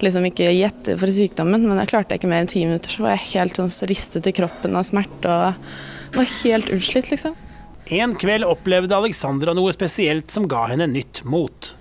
liksom 0.03 0.27
ikke 0.27 0.51
gjette 0.51 0.98
for 1.00 1.15
sykdommen, 1.22 1.63
men 1.63 1.79
jeg 1.79 1.93
klarte 1.93 2.19
ikke 2.19 2.27
mer 2.27 2.43
enn 2.43 2.51
ti 2.51 2.65
minutter, 2.67 2.91
så 2.91 3.07
var 3.07 3.15
jeg 3.15 3.38
helt 3.38 3.63
sånn 3.63 3.72
ristet 3.88 4.27
i 4.27 4.36
kroppen 4.36 4.75
av 4.75 4.84
smerte 4.89 5.31
og 5.31 6.19
var 6.19 6.36
helt 6.41 6.75
utslitt, 6.75 7.07
liksom. 7.15 7.39
En 7.88 8.19
kveld 8.19 8.43
opplevde 8.43 9.00
Alexandra 9.00 9.55
noe 9.55 9.72
spesielt 9.72 10.27
som 10.36 10.51
ga 10.51 10.67
henne 10.74 10.91
nytt 10.91 11.24
mot. 11.24 11.76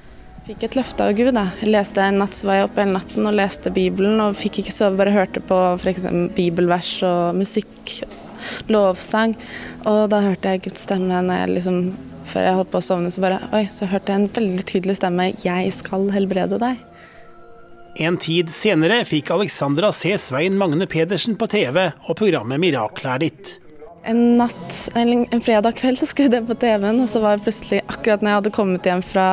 Fikk 0.47 0.63
et 0.63 0.77
løfte 0.79 1.03
av 1.03 1.17
Gud. 1.19 1.33
Da. 1.35 1.49
Jeg 1.59 1.73
leste 1.75 2.03
en 2.05 2.21
natt 2.23 2.37
så 2.39 2.47
var 2.47 2.61
jeg 2.61 2.67
oppe 2.69 2.79
hele 2.85 2.95
natten 2.95 3.27
og 3.27 3.35
leste 3.35 3.73
Bibelen 3.75 4.21
og 4.23 4.37
fikk 4.39 4.61
ikke 4.63 4.75
sove, 4.75 4.95
bare 5.01 5.15
hørte 5.15 5.43
på 5.43 5.57
f.eks. 5.75 6.07
bibelvers 6.37 6.93
og 7.09 7.35
musikk, 7.41 7.97
lovsang. 8.71 9.35
Og 9.91 10.05
da 10.13 10.23
hørte 10.23 10.55
jeg 10.55 10.63
Guds 10.69 10.87
stemme 10.87 11.19
når 11.27 11.43
jeg 11.43 11.53
liksom, 11.57 11.81
før 12.31 12.47
jeg 12.47 12.59
holdt 12.61 12.73
på 12.77 12.79
å 12.79 12.87
sovne, 12.93 13.11
så 13.11 13.27
bare 13.27 13.43
Oi, 13.59 13.65
så 13.75 13.91
hørte 13.91 14.15
jeg 14.15 14.23
en 14.23 14.31
veldig 14.39 14.69
tydelig 14.71 14.99
stemme. 15.01 15.33
Jeg 15.43 15.75
skal 15.75 16.07
helbrede 16.15 16.63
deg. 16.63 16.79
En 18.07 18.23
tid 18.23 18.55
senere 18.55 19.03
fikk 19.09 19.35
Alexandra 19.35 19.91
se 19.91 20.15
Svein 20.21 20.55
Magne 20.61 20.87
Pedersen 20.87 21.35
på 21.41 21.51
TV 21.51 21.89
og 21.89 22.19
programmet 22.21 22.63
Mirakelet 22.63 23.17
er 23.17 23.25
ditt. 23.27 23.57
En 24.07 24.21
natt, 24.39 24.75
en 24.95 25.41
fredag 25.43 25.75
kveld 25.81 25.99
så 25.99 26.07
skulle 26.07 26.31
jeg 26.31 26.47
på 26.47 26.55
TV-en, 26.63 27.01
og 27.03 27.09
så 27.11 27.19
var 27.23 27.37
det 27.37 27.47
plutselig 27.47 27.81
akkurat 27.91 28.23
når 28.23 28.31
jeg 28.31 28.39
hadde 28.41 28.53
kommet 28.55 28.87
hjem 28.87 29.03
fra 29.03 29.25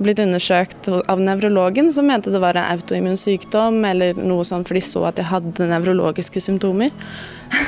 blitt 0.00 0.22
undersøkt 0.22 0.90
av 0.90 1.22
nevrologen, 1.22 1.92
som 1.94 2.08
mente 2.10 2.32
det 2.34 2.40
var 2.42 2.58
en 2.58 2.66
autoimmun 2.74 3.18
sykdom 3.18 3.78
eller 3.86 4.18
noe 4.18 4.46
sånt, 4.48 4.66
for 4.66 4.78
de 4.78 4.82
så 4.82 5.04
at 5.12 5.22
jeg 5.22 5.30
hadde 5.30 5.68
nevrologiske 5.70 6.42
symptomer. 6.42 6.90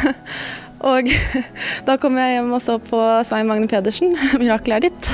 og 0.91 1.13
da 1.89 1.97
kom 2.03 2.19
jeg 2.19 2.35
hjem 2.35 2.51
og 2.57 2.65
så 2.65 2.81
på 2.83 2.99
Svein 3.29 3.47
Magne 3.51 3.71
Pedersen, 3.71 4.17
'Mirakelet 4.41 4.81
er 4.81 4.89
ditt'. 4.89 5.13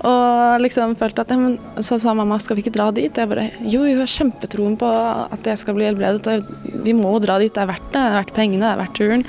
Og 0.00 0.62
liksom 0.64 0.96
følte 0.96 1.22
at 1.22 1.32
men, 1.36 1.58
Så 1.84 1.98
sa 2.00 2.14
mamma 2.16 2.38
skal 2.40 2.56
vi 2.56 2.64
ikke 2.64 2.72
dra 2.72 2.88
dit? 2.90 3.12
Jeg 3.12 3.28
bare 3.28 3.50
jo, 3.60 3.84
jeg 3.84 3.98
har 3.98 4.08
kjempetroen 4.08 4.78
på 4.80 4.88
at 4.88 5.46
jeg 5.46 5.60
skal 5.60 5.76
bli 5.76 5.86
helbredet. 5.90 6.40
Vi 6.64 6.96
må 6.96 7.12
dra 7.20 7.38
dit, 7.38 7.52
det 7.52 7.62
er 7.62 7.68
verdt 7.68 7.90
det. 7.92 7.98
Det 8.00 8.06
er 8.06 8.18
verdt 8.18 8.36
pengene, 8.36 8.64
det 8.64 8.72
er 8.72 8.80
verdt 8.80 8.96
turen. 8.96 9.26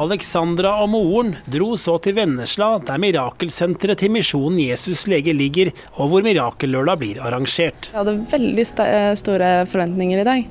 Alexandra 0.00 0.70
og 0.80 0.88
moren 0.94 1.34
dro 1.52 1.74
så 1.76 1.98
til 2.00 2.14
Vennesla, 2.16 2.78
der 2.80 3.00
mirakelsenteret 3.02 4.00
til 4.00 4.12
Misjonen 4.14 4.56
Jesus 4.62 5.04
lege 5.10 5.34
ligger, 5.36 5.72
og 6.00 6.08
hvor 6.08 6.24
Mirakellørdag 6.24 7.00
blir 7.02 7.20
arrangert. 7.20 7.90
Jeg 7.90 7.98
hadde 7.98 8.14
veldig 8.32 8.64
st 8.70 8.86
eh, 8.86 9.10
store 9.20 9.50
forventninger 9.68 10.22
i 10.22 10.24
dag. 10.28 10.46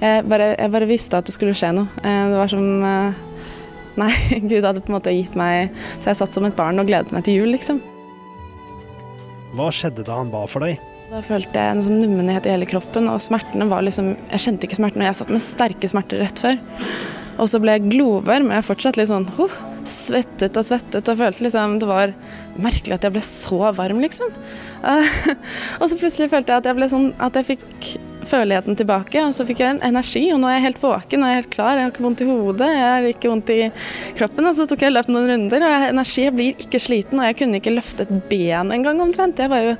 Jeg 0.00 0.24
bare, 0.30 0.54
jeg 0.54 0.72
bare, 0.72 0.88
visste 0.88 1.20
at 1.20 1.28
det 1.28 1.34
skulle 1.36 1.56
skje 1.58 1.74
noe. 1.76 1.90
Eh, 2.00 2.24
det 2.32 2.40
var 2.40 2.52
som 2.52 2.64
eh, 2.88 3.24
Nei, 4.02 4.12
Gud 4.46 4.62
hadde 4.62 4.80
på 4.80 4.92
en 4.92 4.94
måte 4.94 5.10
gitt 5.10 5.34
meg 5.34 5.72
Så 5.98 6.12
jeg 6.12 6.18
satt 6.20 6.36
som 6.36 6.44
et 6.46 6.54
barn 6.54 6.78
og 6.78 6.86
gledet 6.86 7.10
meg 7.10 7.24
til 7.26 7.40
jul, 7.40 7.50
liksom. 7.50 7.82
Hva 9.58 9.72
skjedde 9.74 10.06
da 10.06 10.20
han 10.20 10.32
ba 10.32 10.46
for 10.48 10.64
deg? 10.64 10.80
Da 11.08 11.20
følte 11.24 11.56
jeg 11.56 11.74
en 11.74 11.84
sånn 11.84 12.00
nummenhet 12.04 12.46
i 12.46 12.52
hele 12.54 12.68
kroppen, 12.68 13.08
og 13.12 13.20
smertene 13.20 13.68
var 13.68 13.84
liksom 13.84 14.14
Jeg 14.30 14.44
kjente 14.46 14.68
ikke 14.68 14.80
smertene, 14.80 15.04
og 15.04 15.10
jeg 15.10 15.20
satt 15.20 15.36
med 15.36 15.44
sterke 15.44 15.92
smerter 15.92 16.24
rett 16.24 16.40
før. 16.40 16.60
Og 17.38 17.48
så 17.50 17.60
ble 17.62 17.76
jeg 17.76 17.88
glovarm, 17.92 18.50
Jeg 18.50 18.58
jeg 18.62 18.66
fortsatt 18.66 18.98
litt 18.98 19.10
sånn 19.10 19.28
uh, 19.38 19.54
svettet 19.86 20.58
og 20.58 20.66
svettet. 20.66 21.06
Og 21.06 21.20
følte 21.20 21.46
liksom 21.46 21.78
det 21.82 21.88
var 21.88 22.14
merkelig 22.58 22.98
at 22.98 23.06
jeg 23.06 23.14
ble 23.14 23.24
så 23.24 23.72
varm, 23.76 24.02
liksom. 24.02 24.34
Og 25.80 25.86
så 25.90 25.98
plutselig 25.98 26.30
følte 26.32 26.54
jeg 26.54 26.62
at 26.62 26.68
jeg 26.70 26.78
ble 26.78 26.90
sånn 26.90 27.10
at 27.22 27.38
jeg 27.38 27.54
fikk 27.54 27.92
føleligheten 28.28 28.78
tilbake. 28.78 29.22
Og 29.24 29.34
så 29.36 29.46
fikk 29.48 29.62
jeg 29.62 29.76
en 29.76 29.82
energi, 29.88 30.24
og 30.34 30.40
nå 30.42 30.50
er 30.50 30.58
jeg 30.58 30.66
helt 30.68 30.82
våken 30.82 31.24
og 31.24 31.30
jeg 31.30 31.36
er 31.36 31.40
helt 31.40 31.52
klar. 31.54 31.72
Jeg 31.76 31.86
har 31.86 31.92
ikke 31.94 32.04
vondt 32.06 32.24
i 32.24 32.28
hodet, 32.28 32.70
jeg 32.74 32.86
har 32.86 33.08
ikke 33.10 33.32
vondt 33.32 33.52
i 33.54 33.58
kroppen. 34.18 34.50
Og 34.50 34.58
så 34.58 34.68
tok 34.70 34.84
jeg 34.84 34.94
løp 34.94 35.10
noen 35.12 35.30
runder, 35.32 35.64
og 35.64 35.74
jeg 35.74 35.84
har 35.84 35.94
energi. 35.94 36.26
Jeg 36.26 36.36
blir 36.36 36.66
ikke 36.66 36.82
sliten, 36.82 37.22
og 37.22 37.28
jeg 37.28 37.38
kunne 37.40 37.62
ikke 37.62 37.74
løfte 37.74 38.06
et 38.06 38.28
ben 38.30 38.74
engang 38.74 39.02
omtrent. 39.04 39.40
Jeg 39.42 39.52
var 39.52 39.64
jo, 39.64 39.74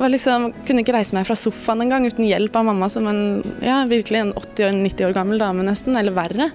var 0.00 0.12
liksom, 0.12 0.50
kunne 0.68 0.84
ikke 0.84 0.96
reise 0.98 1.16
meg 1.16 1.26
fra 1.28 1.38
sofaen 1.38 1.86
engang 1.86 2.06
uten 2.08 2.28
hjelp 2.28 2.60
av 2.60 2.68
mamma 2.70 2.90
som 2.92 3.08
en 3.10 3.24
ja, 3.64 3.82
virkelig 3.90 4.22
en 4.22 4.36
80-90 4.36 5.08
år 5.08 5.16
gammel 5.16 5.42
dame 5.42 5.66
nesten, 5.66 5.98
eller 5.98 6.16
verre. 6.16 6.52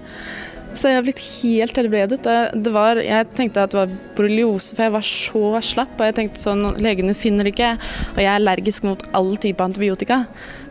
Så 0.74 0.88
jeg 0.88 0.96
har 0.96 1.04
blitt 1.04 1.22
helt 1.22 1.76
helbredet. 1.78 2.18
Det 2.24 2.72
var, 2.72 3.00
jeg 3.02 3.28
tenkte 3.36 3.64
at 3.66 3.74
det 3.74 3.80
var 3.80 3.94
borreliose, 4.16 4.74
for 4.76 4.86
jeg 4.86 4.94
var 4.94 5.06
så 5.06 5.44
slapp. 5.72 5.94
Og 5.98 6.06
jeg 6.08 6.16
tenkte 6.18 6.42
sånn, 6.42 6.62
legene 6.82 7.14
finner 7.16 7.46
det 7.46 7.54
ikke, 7.54 7.72
og 8.14 8.20
jeg 8.22 8.30
er 8.30 8.38
allergisk 8.38 8.86
mot 8.88 9.02
all 9.16 9.34
type 9.42 9.64
antibiotika. 9.64 10.22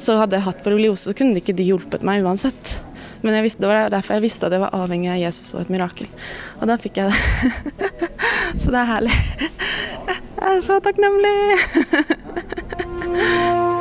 Så 0.01 0.17
hadde 0.19 0.39
jeg 0.39 0.47
hatt 0.47 0.63
borreliose, 0.65 1.09
så 1.09 1.17
kunne 1.17 1.37
ikke 1.41 1.57
de 1.57 1.67
hjulpet 1.69 2.05
meg 2.07 2.25
uansett. 2.25 2.79
Men 3.21 3.43
visste, 3.45 3.61
det 3.61 3.69
var 3.69 3.89
derfor 3.93 4.17
jeg 4.17 4.25
visste 4.25 4.47
at 4.47 4.55
jeg 4.55 4.63
var 4.63 4.73
avhengig 4.73 5.11
av 5.13 5.19
Jesus 5.21 5.53
og 5.53 5.61
et 5.61 5.73
mirakel. 5.73 6.09
Og 6.59 6.65
da 6.71 6.77
fikk 6.81 6.97
jeg 6.97 7.11
det. 7.11 7.19
så 8.61 8.73
det 8.73 8.81
er 8.81 8.89
herlig. 8.95 9.15
Jeg 10.41 10.49
er 10.55 10.65
så 10.65 10.81
takknemlig. 10.81 11.37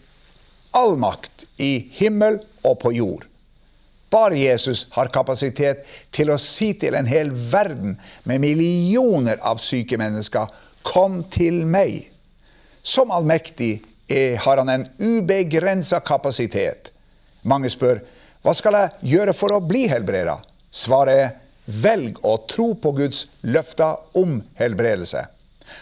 all 0.71 0.97
makt 0.97 1.45
i 1.57 1.89
himmel 1.97 2.39
og 2.63 2.79
på 2.79 2.91
jord'. 2.91 3.27
Bare 4.11 4.35
Jesus 4.35 4.87
har 4.91 5.07
kapasitet 5.07 5.85
til 6.11 6.31
å 6.33 6.39
si 6.39 6.73
til 6.73 6.95
en 6.95 7.07
hel 7.07 7.31
verden 7.31 7.95
med 8.27 8.43
millioner 8.43 9.39
av 9.41 9.57
syke 9.63 9.97
mennesker 9.97 10.47
'Kom 10.83 11.23
til 11.23 11.65
meg'. 11.65 12.09
Som 12.83 13.11
allmektig 13.11 13.83
er, 14.09 14.35
har 14.35 14.57
han 14.57 14.69
en 14.69 14.87
ubegrensa 14.99 15.99
kapasitet. 15.99 16.91
Mange 17.43 17.69
spør 17.69 18.01
hva 18.41 18.53
skal 18.53 18.73
jeg 18.73 18.89
gjøre 19.13 19.33
for 19.33 19.53
å 19.53 19.61
bli 19.61 19.87
helbreda? 19.87 20.39
Svaret 20.71 21.19
er 21.19 21.35
velg 21.65 22.17
å 22.25 22.37
tro 22.49 22.73
på 22.73 22.91
Guds 22.97 23.27
løfter 23.41 23.99
om 24.17 24.39
helbredelse. 24.57 25.25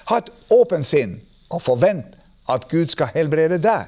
Ha 0.06 0.18
et 0.18 0.32
åpent 0.52 0.86
sinn 0.86 1.22
og 1.50 1.62
forvent 1.62 2.18
at 2.50 2.68
Gud 2.68 2.92
skal 2.92 3.14
helbrede 3.14 3.62
deg. 3.64 3.88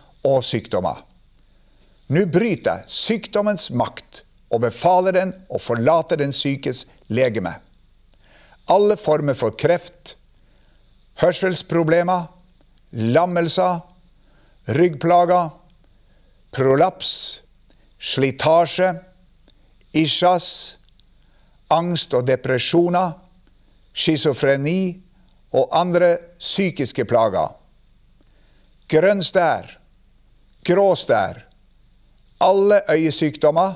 og 0.27 0.43
sykdommer. 0.45 1.01
Nå 2.11 2.25
bryter 2.27 2.81
jeg 2.81 2.91
sykdommens 2.91 3.69
makt 3.71 4.23
og 4.51 4.65
befaler 4.65 5.15
den 5.15 5.31
å 5.49 5.59
forlate 5.61 6.17
den 6.19 6.33
sykes 6.35 6.85
legeme. 7.07 7.55
Alle 8.71 8.97
former 8.99 9.37
for 9.37 9.55
kreft, 9.57 10.17
hørselsproblemer, 11.21 12.27
lammelser, 12.91 13.79
ryggplager, 14.75 15.49
prolaps, 16.51 17.13
slitasje, 17.99 18.91
isjas, 19.95 20.77
angst 21.71 22.13
og 22.17 22.27
depresjoner, 22.27 23.15
schizofreni 23.93 25.01
og 25.55 25.71
andre 25.75 26.15
psykiske 26.39 27.05
plager. 27.07 27.55
Grønn 28.91 29.23
stær, 29.23 29.77
grå 30.65 30.95
stær, 30.95 31.45
alle 32.41 32.81
øyesykdommer, 32.89 33.73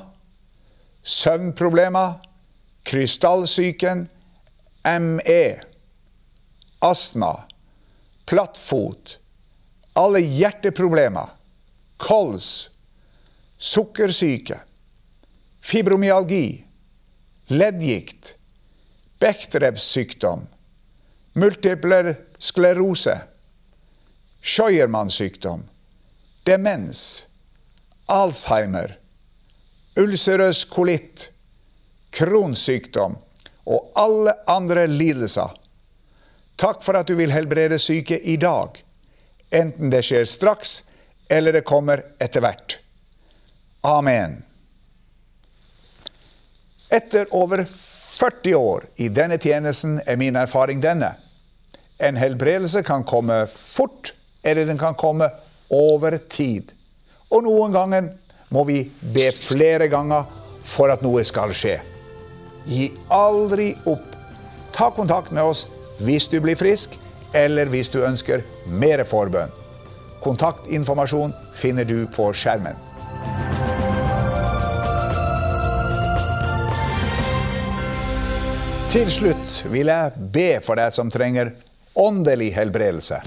søvnproblemer, 1.03 2.13
krystallsyken, 2.85 4.07
ME, 4.85 5.43
astma, 6.81 7.33
plattfot, 8.25 9.19
alle 9.95 10.21
hjerteproblemer, 10.21 11.35
kols, 11.97 12.71
sukkersyke, 13.57 14.59
fibromyalgi, 15.61 16.65
leddgikt, 17.49 18.35
Bechdrevs 19.19 19.85
sykdom, 19.95 20.43
multipler 21.39 22.11
sklerose, 22.37 23.15
Scheuermanns 24.45 25.15
sykdom, 25.17 25.63
demens, 26.45 27.27
Alzheimer, 28.05 28.99
ulcerøs 29.97 30.65
kolitt, 30.69 31.29
kronsykdom 32.13 33.17
og 33.65 33.91
alle 33.97 34.35
andre 34.47 34.85
lidelser. 34.87 35.55
Takk 36.55 36.83
for 36.85 36.99
at 36.99 37.09
du 37.09 37.15
vil 37.17 37.33
helbrede 37.33 37.79
syke 37.81 38.19
i 38.21 38.37
dag, 38.37 38.77
enten 39.49 39.89
det 39.91 40.03
skjer 40.05 40.27
straks 40.29 40.83
eller 41.33 41.55
det 41.57 41.65
kommer 41.65 42.03
etter 42.21 42.45
hvert. 42.45 42.77
Amen. 43.85 44.37
Etter 46.93 47.25
over 47.33 47.65
40 47.65 48.55
år 48.55 48.85
i 49.01 49.09
denne 49.09 49.39
tjenesten 49.41 49.97
er 50.05 50.21
min 50.21 50.37
erfaring 50.37 50.79
denne. 50.83 51.15
En 51.97 52.15
helbredelse 52.19 52.83
kan 52.85 53.03
komme 53.07 53.47
fort, 53.49 54.13
eller 54.43 54.69
den 54.69 54.77
kan 54.77 54.95
komme 54.95 55.31
over 55.73 56.17
tid. 56.29 56.71
Og 57.31 57.45
noen 57.45 57.73
ganger 57.73 58.09
må 58.53 58.63
vi 58.67 58.83
be 59.15 59.29
flere 59.35 59.87
ganger 59.91 60.27
for 60.65 60.93
at 60.93 61.03
noe 61.05 61.23
skal 61.25 61.53
skje. 61.55 61.79
Gi 62.65 62.89
aldri 63.13 63.73
opp. 63.89 64.13
Ta 64.75 64.89
kontakt 64.93 65.31
med 65.31 65.45
oss 65.45 65.65
hvis 66.03 66.27
du 66.27 66.39
blir 66.43 66.57
frisk, 66.59 66.97
eller 67.35 67.69
hvis 67.71 67.91
du 67.93 68.01
ønsker 68.03 68.43
mer 68.67 69.03
forbønn. 69.07 69.53
Kontaktinformasjon 70.23 71.35
finner 71.55 71.85
du 71.85 72.07
på 72.15 72.31
skjermen. 72.33 72.75
Til 78.95 79.09
slutt 79.11 79.65
vil 79.73 79.91
jeg 79.91 80.27
be 80.31 80.49
for 80.63 80.79
deg 80.79 80.93
som 80.95 81.09
trenger 81.11 81.51
åndelig 81.99 82.53
helbredelse. 82.55 83.19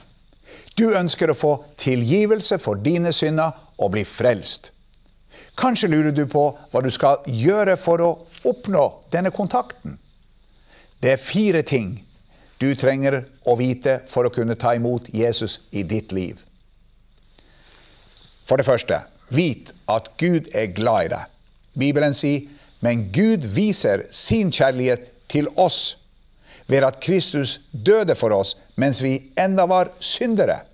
Du 0.79 0.93
ønsker 0.95 1.31
å 1.33 1.39
få 1.39 1.53
tilgivelse 1.81 2.61
for 2.63 2.79
dine 2.79 3.11
synder 3.13 3.57
og 3.83 3.97
bli 3.97 4.05
frelst. 4.07 4.71
Kanskje 5.59 5.91
lurer 5.91 6.15
du 6.15 6.23
på 6.31 6.45
hva 6.71 6.83
du 6.85 6.91
skal 6.95 7.25
gjøre 7.27 7.75
for 7.81 8.03
å 8.05 8.11
oppnå 8.47 8.85
denne 9.11 9.33
kontakten. 9.35 9.97
Det 11.03 11.17
er 11.17 11.23
fire 11.23 11.65
ting 11.67 11.97
du 12.63 12.71
trenger 12.79 13.25
å 13.47 13.57
vite 13.59 14.01
for 14.11 14.27
å 14.27 14.35
kunne 14.35 14.59
ta 14.59 14.75
imot 14.79 15.11
Jesus 15.15 15.61
i 15.71 15.83
ditt 15.83 16.15
liv. 16.15 16.39
For 18.47 18.59
det 18.59 18.67
første, 18.67 19.03
vit 19.35 19.75
at 19.91 20.13
Gud 20.19 20.49
er 20.57 20.71
glad 20.75 21.09
i 21.09 21.13
deg. 21.13 21.35
Bibelen 21.79 22.15
sier, 22.17 22.47
men 22.81 23.09
Gud 23.15 23.47
viser 23.51 24.07
sin 24.15 24.55
kjærlighet 24.55 25.11
til 25.31 25.51
oss 25.59 25.99
ved 26.71 26.87
at 26.87 27.01
Kristus 27.03 27.59
døde 27.73 28.15
for 28.19 28.35
oss 28.37 28.55
mens 28.79 29.03
vi 29.03 29.33
enda 29.39 29.67
var 29.67 29.91
syndere. 29.99 30.68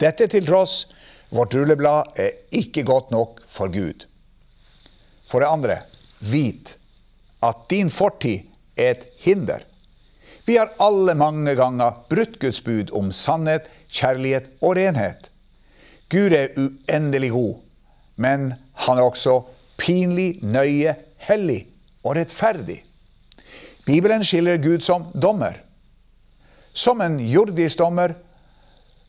Dette 0.00 0.28
til 0.28 0.46
tross, 0.46 0.84
vårt 1.32 1.54
rulleblad 1.56 2.18
er 2.20 2.34
ikke 2.54 2.84
godt 2.86 3.10
nok 3.14 3.40
for 3.48 3.72
Gud. 3.72 4.04
For 5.26 5.42
det 5.42 5.48
andre, 5.50 5.78
vit 6.20 6.76
at 7.44 7.64
din 7.70 7.90
fortid 7.90 8.46
er 8.76 8.94
et 8.94 9.06
hinder. 9.24 9.64
Vi 10.46 10.56
har 10.56 10.74
alle 10.78 11.16
mange 11.18 11.56
ganger 11.58 12.02
brutt 12.10 12.38
Guds 12.40 12.60
bud 12.62 12.92
om 12.94 13.10
sannhet, 13.12 13.70
kjærlighet 13.90 14.52
og 14.60 14.76
renhet. 14.78 15.30
Gud 16.12 16.36
er 16.36 16.54
uendelig 16.54 17.32
god, 17.34 17.54
men 18.16 18.52
han 18.86 18.98
er 18.98 19.08
også 19.08 19.40
pinlig, 19.80 20.38
nøye, 20.44 20.94
hellig 21.26 21.64
og 22.04 22.14
rettferdig. 22.20 22.82
Bibelen 23.86 24.24
skiller 24.24 24.60
Gud 24.62 24.84
som 24.86 25.08
dommer. 25.14 25.58
Som 26.76 27.00
en 27.00 27.18
jordisk 27.22 27.80
dommer 27.80 28.14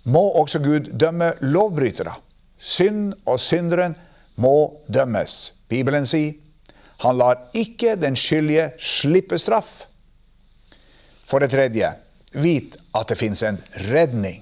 må 0.07 0.23
også 0.39 0.59
Gud 0.63 0.91
dømme 0.99 1.33
lovbrytere. 1.41 2.15
Synd 2.57 3.13
og 3.25 3.39
synderen 3.39 3.95
må 4.35 4.79
dømmes. 4.87 5.53
Bibelen 5.69 6.07
sier 6.07 6.37
han 7.03 7.17
lar 7.19 7.51
ikke 7.53 7.93
den 7.99 8.15
skyldige 8.17 8.71
slippe 8.81 9.37
straff. 9.37 9.83
For 11.27 11.43
det 11.43 11.51
tredje, 11.51 11.91
vit 12.33 12.77
at 12.95 13.09
det 13.11 13.19
fins 13.19 13.43
en 13.45 13.59
redning. 13.91 14.41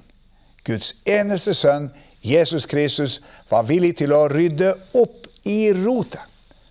Guds 0.63 0.93
eneste 1.05 1.53
sønn, 1.53 1.89
Jesus 2.23 2.65
Kristus, 2.65 3.19
var 3.49 3.67
villig 3.67 3.97
til 3.99 4.13
å 4.15 4.27
rydde 4.31 4.71
opp 4.95 5.27
i 5.43 5.73
rotet. 5.75 6.21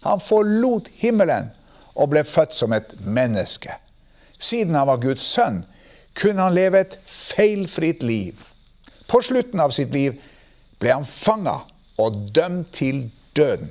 Han 0.05 0.21
forlot 0.21 0.89
himmelen 1.01 1.51
og 1.95 2.11
ble 2.13 2.25
født 2.27 2.57
som 2.57 2.73
et 2.77 2.97
menneske. 3.05 3.77
Siden 4.39 4.75
han 4.75 4.89
var 4.89 5.03
Guds 5.05 5.25
sønn, 5.25 5.63
kunne 6.15 6.49
han 6.49 6.57
leve 6.57 6.81
et 6.81 6.99
feilfritt 7.09 8.03
liv. 8.03 8.41
På 9.15 9.23
slutten 9.23 9.61
av 9.63 9.71
sitt 9.71 9.93
liv 9.95 10.17
ble 10.83 10.91
han 10.91 11.05
fanga 11.07 11.61
og 12.03 12.17
dømt 12.35 12.73
til 12.75 13.05
døden, 13.39 13.69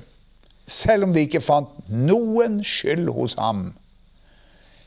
selv 0.63 1.03
om 1.03 1.11
de 1.11 1.25
ikke 1.25 1.41
fant 1.43 1.73
noen 1.91 2.61
skyld 2.63 3.09
hos 3.11 3.33
ham. 3.35 3.73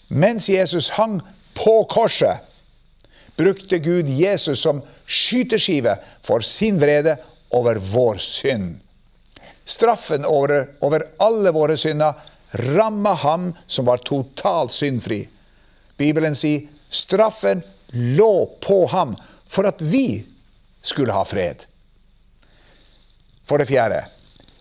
Mens 0.09 0.47
Jesus 0.49 0.95
hang 0.97 1.19
på 1.59 1.75
korset, 1.93 2.41
brukte 3.37 3.83
Gud 3.85 4.09
Jesus 4.09 4.63
som 4.65 4.81
skyteskive 5.05 5.99
for 6.25 6.41
sin 6.41 6.81
vrede 6.81 7.19
over 7.53 7.77
vår 7.77 8.23
synd. 8.25 8.79
Straffen 9.69 10.25
over, 10.25 10.71
over 10.81 11.05
alle 11.21 11.53
våre 11.53 11.77
synder 11.77 12.17
ramma 12.65 13.13
ham 13.27 13.51
som 13.67 13.85
var 13.91 14.01
totalt 14.09 14.73
syndfri. 14.73 15.27
Bibelen 16.01 16.33
sier 16.33 16.65
straffen 16.89 17.61
lå 17.93 18.47
på 18.65 18.87
ham 18.95 19.13
for 19.53 19.69
at 19.69 19.85
vi 19.85 20.25
skulle 20.87 21.13
ha 21.13 21.25
fred. 21.25 21.67
For 23.47 23.59
det 23.59 23.69
fjerde, 23.71 24.05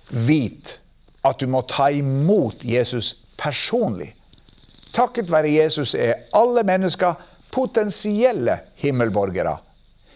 vit 0.09 0.79
at 1.25 1.39
du 1.41 1.47
må 1.49 1.63
ta 1.69 1.89
imot 1.93 2.65
Jesus 2.65 3.15
personlig. 3.38 4.11
Takket 4.95 5.31
være 5.31 5.51
Jesus 5.51 5.95
er 5.97 6.27
alle 6.38 6.63
mennesker 6.67 7.17
potensielle 7.51 8.59
himmelborgere. 8.81 9.57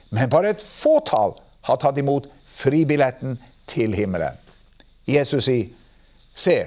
Men 0.10 0.30
bare 0.30 0.54
et 0.54 0.64
fåtall 0.64 1.36
har 1.68 1.82
tatt 1.82 1.98
imot 2.02 2.30
fribilletten 2.50 3.38
til 3.70 3.94
himmelen. 3.98 4.38
Jesus 5.10 5.46
sier, 5.50 5.70
se, 6.34 6.58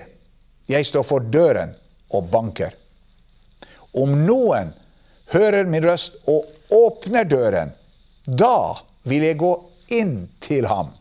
jeg 0.70 0.86
står 0.86 1.06
for 1.06 1.24
døren 1.32 1.74
og 2.12 2.28
banker. 2.32 2.74
Om 3.94 4.14
noen 4.26 4.72
hører 5.32 5.68
min 5.70 5.84
røst 5.84 6.18
og 6.30 6.48
åpner 6.72 7.28
døren, 7.28 7.72
da 8.26 8.78
vil 9.08 9.26
jeg 9.26 9.38
gå 9.40 9.52
inn 9.92 10.16
til 10.40 10.66
ham. 10.70 10.92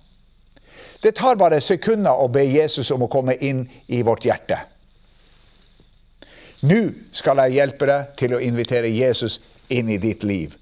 Det 1.01 1.15
tar 1.17 1.39
bare 1.39 1.61
sekunder 1.61 2.21
å 2.21 2.29
be 2.29 2.43
Jesus 2.45 2.91
om 2.93 3.05
å 3.05 3.09
komme 3.11 3.35
inn 3.41 3.63
i 3.87 4.03
vårt 4.05 4.25
hjerte. 4.25 4.59
Nå 6.61 6.81
skal 7.15 7.41
jeg 7.45 7.57
hjelpe 7.57 7.87
deg 7.89 8.11
til 8.21 8.35
å 8.37 8.41
invitere 8.43 8.91
Jesus 8.93 9.39
inn 9.73 9.89
i 9.89 9.97
ditt 10.01 10.23
liv. 10.23 10.53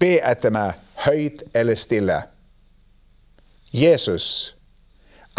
Be 0.00 0.18
etter 0.20 0.52
meg, 0.52 0.76
høyt 1.06 1.46
eller 1.56 1.78
stille. 1.80 2.18
Jesus, 3.72 4.52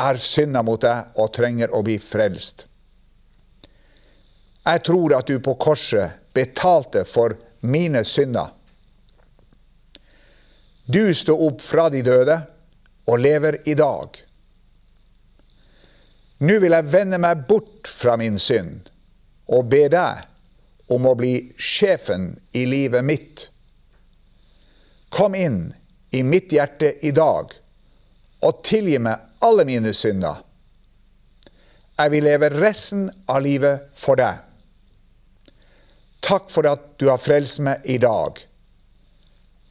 er 0.01 0.17
synda 0.17 0.63
mot 0.65 0.81
deg 0.81 1.19
og 1.21 1.29
trenger 1.35 1.73
å 1.75 1.83
bli 1.85 1.99
frelst. 2.01 2.65
Jeg 4.63 4.81
tror 4.87 5.13
at 5.19 5.27
du 5.27 5.37
på 5.43 5.53
korset 5.61 6.23
betalte 6.33 7.03
for 7.05 7.35
mine 7.61 8.01
synder. 8.07 8.49
Du 10.85 11.13
sto 11.15 11.35
opp 11.47 11.61
fra 11.61 11.87
de 11.89 12.01
døde 12.03 12.35
og 13.07 13.19
lever 13.19 13.59
i 13.69 13.75
dag. 13.79 14.17
Nå 16.43 16.59
vil 16.59 16.75
jeg 16.75 16.91
vende 16.91 17.19
meg 17.23 17.45
bort 17.47 17.87
fra 17.87 18.17
min 18.19 18.35
synd 18.41 18.89
og 19.47 19.69
be 19.71 19.85
deg 19.91 20.25
om 20.91 21.07
å 21.07 21.15
bli 21.15 21.53
sjefen 21.55 22.33
i 22.51 22.65
livet 22.67 23.05
mitt. 23.07 23.47
Kom 25.13 25.37
inn 25.39 25.69
i 26.11 26.23
mitt 26.27 26.51
hjerte 26.51 26.97
i 27.05 27.13
dag 27.15 27.55
og 28.43 28.63
tilgi 28.67 28.99
meg 28.99 29.43
alle 29.43 29.63
mine 29.67 29.93
synder. 29.95 30.41
Jeg 31.95 32.11
vil 32.11 32.27
leve 32.27 32.49
resten 32.51 33.07
av 33.29 33.43
livet 33.45 33.87
for 33.95 34.19
deg. 34.19 34.41
Takk 36.23 36.51
for 36.51 36.67
at 36.67 36.95
du 36.99 37.07
har 37.11 37.21
frelst 37.21 37.61
meg 37.63 37.83
i 37.87 37.99
dag. 38.01 38.39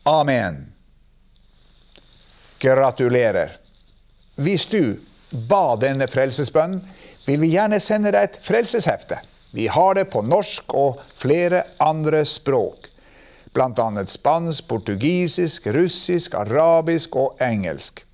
Amen. 0.08 0.71
Gratulerer. 2.62 3.56
Hvis 4.38 4.68
du 4.70 5.00
ba 5.30 5.74
denne 5.80 6.06
frelsesbønnen, 6.06 6.82
vil 7.26 7.40
vi 7.42 7.52
gjerne 7.56 7.80
sende 7.82 8.12
deg 8.14 8.28
et 8.28 8.38
frelseshefte. 8.42 9.18
Vi 9.50 9.66
har 9.66 9.96
det 9.98 10.04
på 10.12 10.22
norsk 10.22 10.70
og 10.78 11.00
flere 11.18 11.64
andre 11.82 12.22
språk, 12.26 12.86
bl.a. 13.52 13.88
spansk, 14.06 14.68
portugisisk, 14.68 15.66
russisk, 15.74 16.34
arabisk 16.38 17.18
og 17.18 17.42
engelsk. 17.42 18.04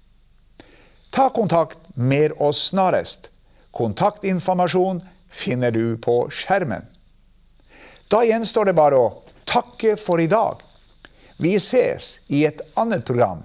Ta 1.15 1.29
kontakt 1.29 1.79
med 1.95 2.33
oss 2.39 2.71
snarest. 2.71 3.31
Kontaktinformasjon 3.71 5.05
finner 5.31 5.71
du 5.71 5.97
på 6.01 6.17
skjermen. 6.33 6.89
Da 8.09 8.25
gjenstår 8.25 8.73
det 8.73 8.77
bare 8.81 8.97
å 8.97 9.13
takke 9.45 9.97
for 10.01 10.25
i 10.25 10.27
dag. 10.27 10.65
Vi 11.37 11.55
ses 11.61 12.17
i 12.27 12.47
et 12.49 12.65
annet 12.81 13.05
program. 13.07 13.45